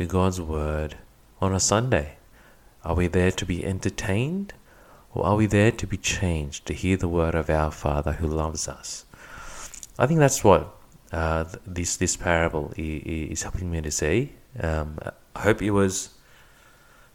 to 0.00 0.06
god's 0.06 0.40
word 0.40 0.96
on 1.40 1.54
a 1.54 1.60
sunday 1.60 2.16
are 2.84 2.94
we 2.94 3.06
there 3.06 3.30
to 3.30 3.44
be 3.44 3.64
entertained 3.64 4.52
or 5.12 5.26
are 5.26 5.36
we 5.36 5.46
there 5.46 5.70
to 5.70 5.86
be 5.86 5.96
changed 5.96 6.64
to 6.66 6.72
hear 6.72 6.96
the 6.96 7.08
word 7.08 7.34
of 7.34 7.50
our 7.50 7.70
father 7.70 8.12
who 8.12 8.26
loves 8.26 8.68
us 8.68 9.04
I 10.00 10.06
think 10.06 10.18
that's 10.18 10.42
what 10.42 10.74
uh, 11.12 11.44
this 11.66 11.98
this 11.98 12.16
parable 12.16 12.72
is 12.74 13.42
helping 13.42 13.70
me 13.70 13.82
to 13.82 13.90
see. 13.90 14.32
Um, 14.58 14.98
I 15.36 15.40
hope 15.40 15.60
it 15.60 15.72
was, 15.72 16.14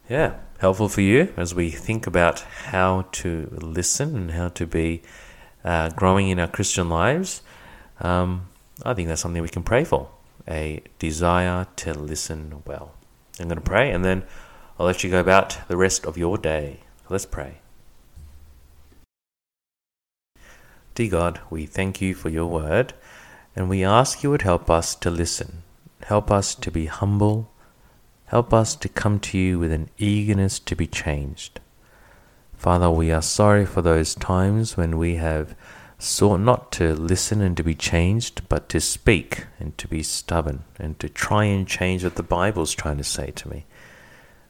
yeah, 0.07 0.35
helpful 0.59 0.87
for 0.87 1.01
you 1.01 1.33
as 1.35 1.55
we 1.55 1.71
think 1.71 2.05
about 2.05 2.41
how 2.41 3.07
to 3.13 3.49
listen 3.59 4.15
and 4.15 4.31
how 4.31 4.49
to 4.49 4.67
be 4.67 5.01
uh, 5.63 5.89
growing 5.89 6.29
in 6.29 6.39
our 6.39 6.47
Christian 6.47 6.87
lives. 6.87 7.41
Um, 7.99 8.49
I 8.83 8.93
think 8.93 9.07
that's 9.07 9.21
something 9.21 9.41
we 9.41 9.49
can 9.49 9.63
pray 9.63 9.83
for 9.83 10.11
a 10.47 10.81
desire 10.99 11.67
to 11.77 11.93
listen 11.93 12.63
well. 12.65 12.93
I'm 13.39 13.47
going 13.47 13.57
to 13.57 13.61
pray 13.61 13.91
and 13.91 14.05
then 14.05 14.23
I'll 14.79 14.85
let 14.85 15.03
you 15.03 15.09
go 15.09 15.19
about 15.19 15.57
the 15.67 15.77
rest 15.77 16.05
of 16.05 16.17
your 16.17 16.37
day. 16.37 16.81
Let's 17.09 17.25
pray. 17.25 17.59
Dear 20.95 21.11
God, 21.11 21.41
we 21.49 21.65
thank 21.65 22.01
you 22.01 22.13
for 22.13 22.29
your 22.29 22.45
word, 22.45 22.93
and 23.53 23.67
we 23.67 23.83
ask 23.83 24.23
you 24.23 24.29
would 24.29 24.43
help 24.43 24.69
us 24.69 24.95
to 24.95 25.09
listen, 25.09 25.63
help 26.05 26.31
us 26.31 26.55
to 26.55 26.71
be 26.71 26.85
humble, 26.85 27.51
help 28.27 28.53
us 28.53 28.75
to 28.77 28.87
come 28.87 29.19
to 29.19 29.37
you 29.37 29.59
with 29.59 29.73
an 29.73 29.89
eagerness 29.97 30.57
to 30.59 30.73
be 30.73 30.87
changed. 30.87 31.59
Father, 32.53 32.89
we 32.89 33.11
are 33.11 33.21
sorry 33.21 33.65
for 33.65 33.81
those 33.81 34.15
times 34.15 34.77
when 34.77 34.97
we 34.97 35.15
have 35.15 35.53
sought 35.97 36.39
not 36.39 36.71
to 36.73 36.93
listen 36.93 37.41
and 37.41 37.55
to 37.57 37.63
be 37.63 37.75
changed, 37.75 38.47
but 38.49 38.69
to 38.69 38.79
speak 38.81 39.45
and 39.59 39.77
to 39.77 39.87
be 39.87 40.03
stubborn 40.03 40.63
and 40.77 40.99
to 40.99 41.09
try 41.09 41.45
and 41.45 41.67
change 41.67 42.03
what 42.03 42.15
the 42.15 42.23
Bible's 42.23 42.73
trying 42.73 42.97
to 42.97 43.03
say 43.03 43.31
to 43.31 43.49
me. 43.49 43.65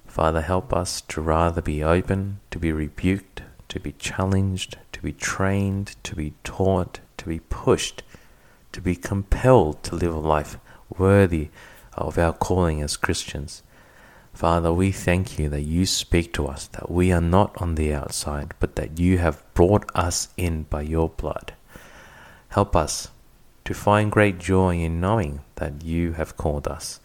Father, 0.05 0.41
help 0.41 0.73
us 0.73 1.01
to 1.01 1.21
rather 1.21 1.61
be 1.61 1.83
open, 1.83 2.39
to 2.51 2.57
be 2.57 2.71
rebuked, 2.71 3.41
to 3.69 3.79
be 3.79 3.91
challenged, 3.93 4.77
to 4.93 5.01
be 5.01 5.11
trained, 5.11 5.95
to 6.03 6.15
be 6.15 6.33
taught, 6.43 6.99
to 7.17 7.25
be 7.25 7.39
pushed, 7.39 8.01
to 8.71 8.81
be 8.81 8.95
compelled 8.95 9.83
to 9.83 9.95
live 9.95 10.15
a 10.15 10.19
life 10.19 10.57
worthy 10.97 11.49
of 11.93 12.17
our 12.17 12.33
calling 12.33 12.81
as 12.81 12.97
Christians. 12.97 13.63
Father, 14.35 14.73
we 14.73 14.91
thank 14.91 15.39
you 15.39 15.47
that 15.47 15.61
you 15.61 15.85
speak 15.85 16.33
to 16.33 16.45
us, 16.45 16.67
that 16.67 16.91
we 16.91 17.09
are 17.09 17.21
not 17.21 17.55
on 17.61 17.75
the 17.75 17.93
outside, 17.93 18.53
but 18.59 18.75
that 18.75 18.99
you 18.99 19.17
have 19.17 19.41
brought 19.53 19.89
us 19.95 20.27
in 20.35 20.63
by 20.63 20.81
your 20.81 21.07
blood. 21.07 21.53
Help 22.49 22.75
us 22.75 23.11
to 23.63 23.73
find 23.73 24.11
great 24.11 24.37
joy 24.37 24.75
in 24.75 24.99
knowing 24.99 25.39
that 25.55 25.85
you 25.85 26.11
have 26.13 26.35
called 26.35 26.67
us. 26.67 26.99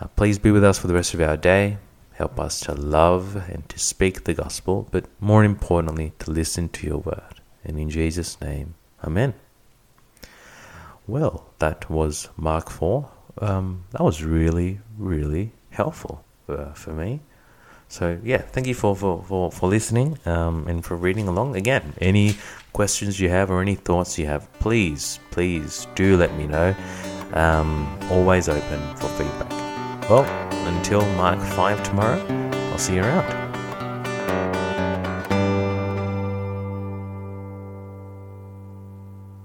Uh, 0.00 0.08
please 0.08 0.40
be 0.40 0.50
with 0.50 0.64
us 0.64 0.80
for 0.80 0.88
the 0.88 0.94
rest 0.94 1.14
of 1.14 1.20
our 1.20 1.36
day. 1.36 1.78
Help 2.14 2.40
us 2.40 2.58
to 2.58 2.74
love 2.74 3.36
and 3.36 3.68
to 3.68 3.78
speak 3.78 4.24
the 4.24 4.34
gospel, 4.34 4.88
but 4.90 5.04
more 5.20 5.44
importantly, 5.44 6.12
to 6.18 6.32
listen 6.32 6.68
to 6.70 6.88
your 6.88 6.98
word. 6.98 7.40
And 7.62 7.78
in 7.78 7.88
Jesus' 7.88 8.40
name, 8.40 8.74
Amen. 9.04 9.34
Well, 11.06 11.46
that 11.60 11.88
was 11.88 12.30
Mark 12.36 12.68
4. 12.68 13.08
Um, 13.40 13.84
that 13.92 14.02
was 14.02 14.24
really, 14.24 14.80
really 14.98 15.52
helpful 15.70 16.24
uh, 16.48 16.72
for 16.72 16.92
me. 16.92 17.20
So, 17.88 18.18
yeah, 18.22 18.38
thank 18.38 18.66
you 18.66 18.74
for, 18.74 18.94
for, 18.94 19.24
for, 19.24 19.50
for 19.50 19.68
listening 19.68 20.18
um, 20.26 20.66
and 20.68 20.84
for 20.84 20.94
reading 20.94 21.26
along. 21.26 21.56
Again, 21.56 21.94
any 22.00 22.36
questions 22.72 23.18
you 23.18 23.30
have 23.30 23.50
or 23.50 23.62
any 23.62 23.74
thoughts 23.74 24.18
you 24.18 24.26
have, 24.26 24.52
please, 24.60 25.18
please 25.30 25.86
do 25.94 26.16
let 26.16 26.34
me 26.36 26.46
know. 26.46 26.74
Um, 27.32 27.88
always 28.10 28.48
open 28.48 28.96
for 28.96 29.08
feedback. 29.08 29.50
Well, 30.10 30.24
until 30.66 31.02
Mark 31.14 31.40
5 31.40 31.82
tomorrow, 31.82 32.20
I'll 32.70 32.78
see 32.78 32.96
you 32.96 33.02
around. 33.02 33.47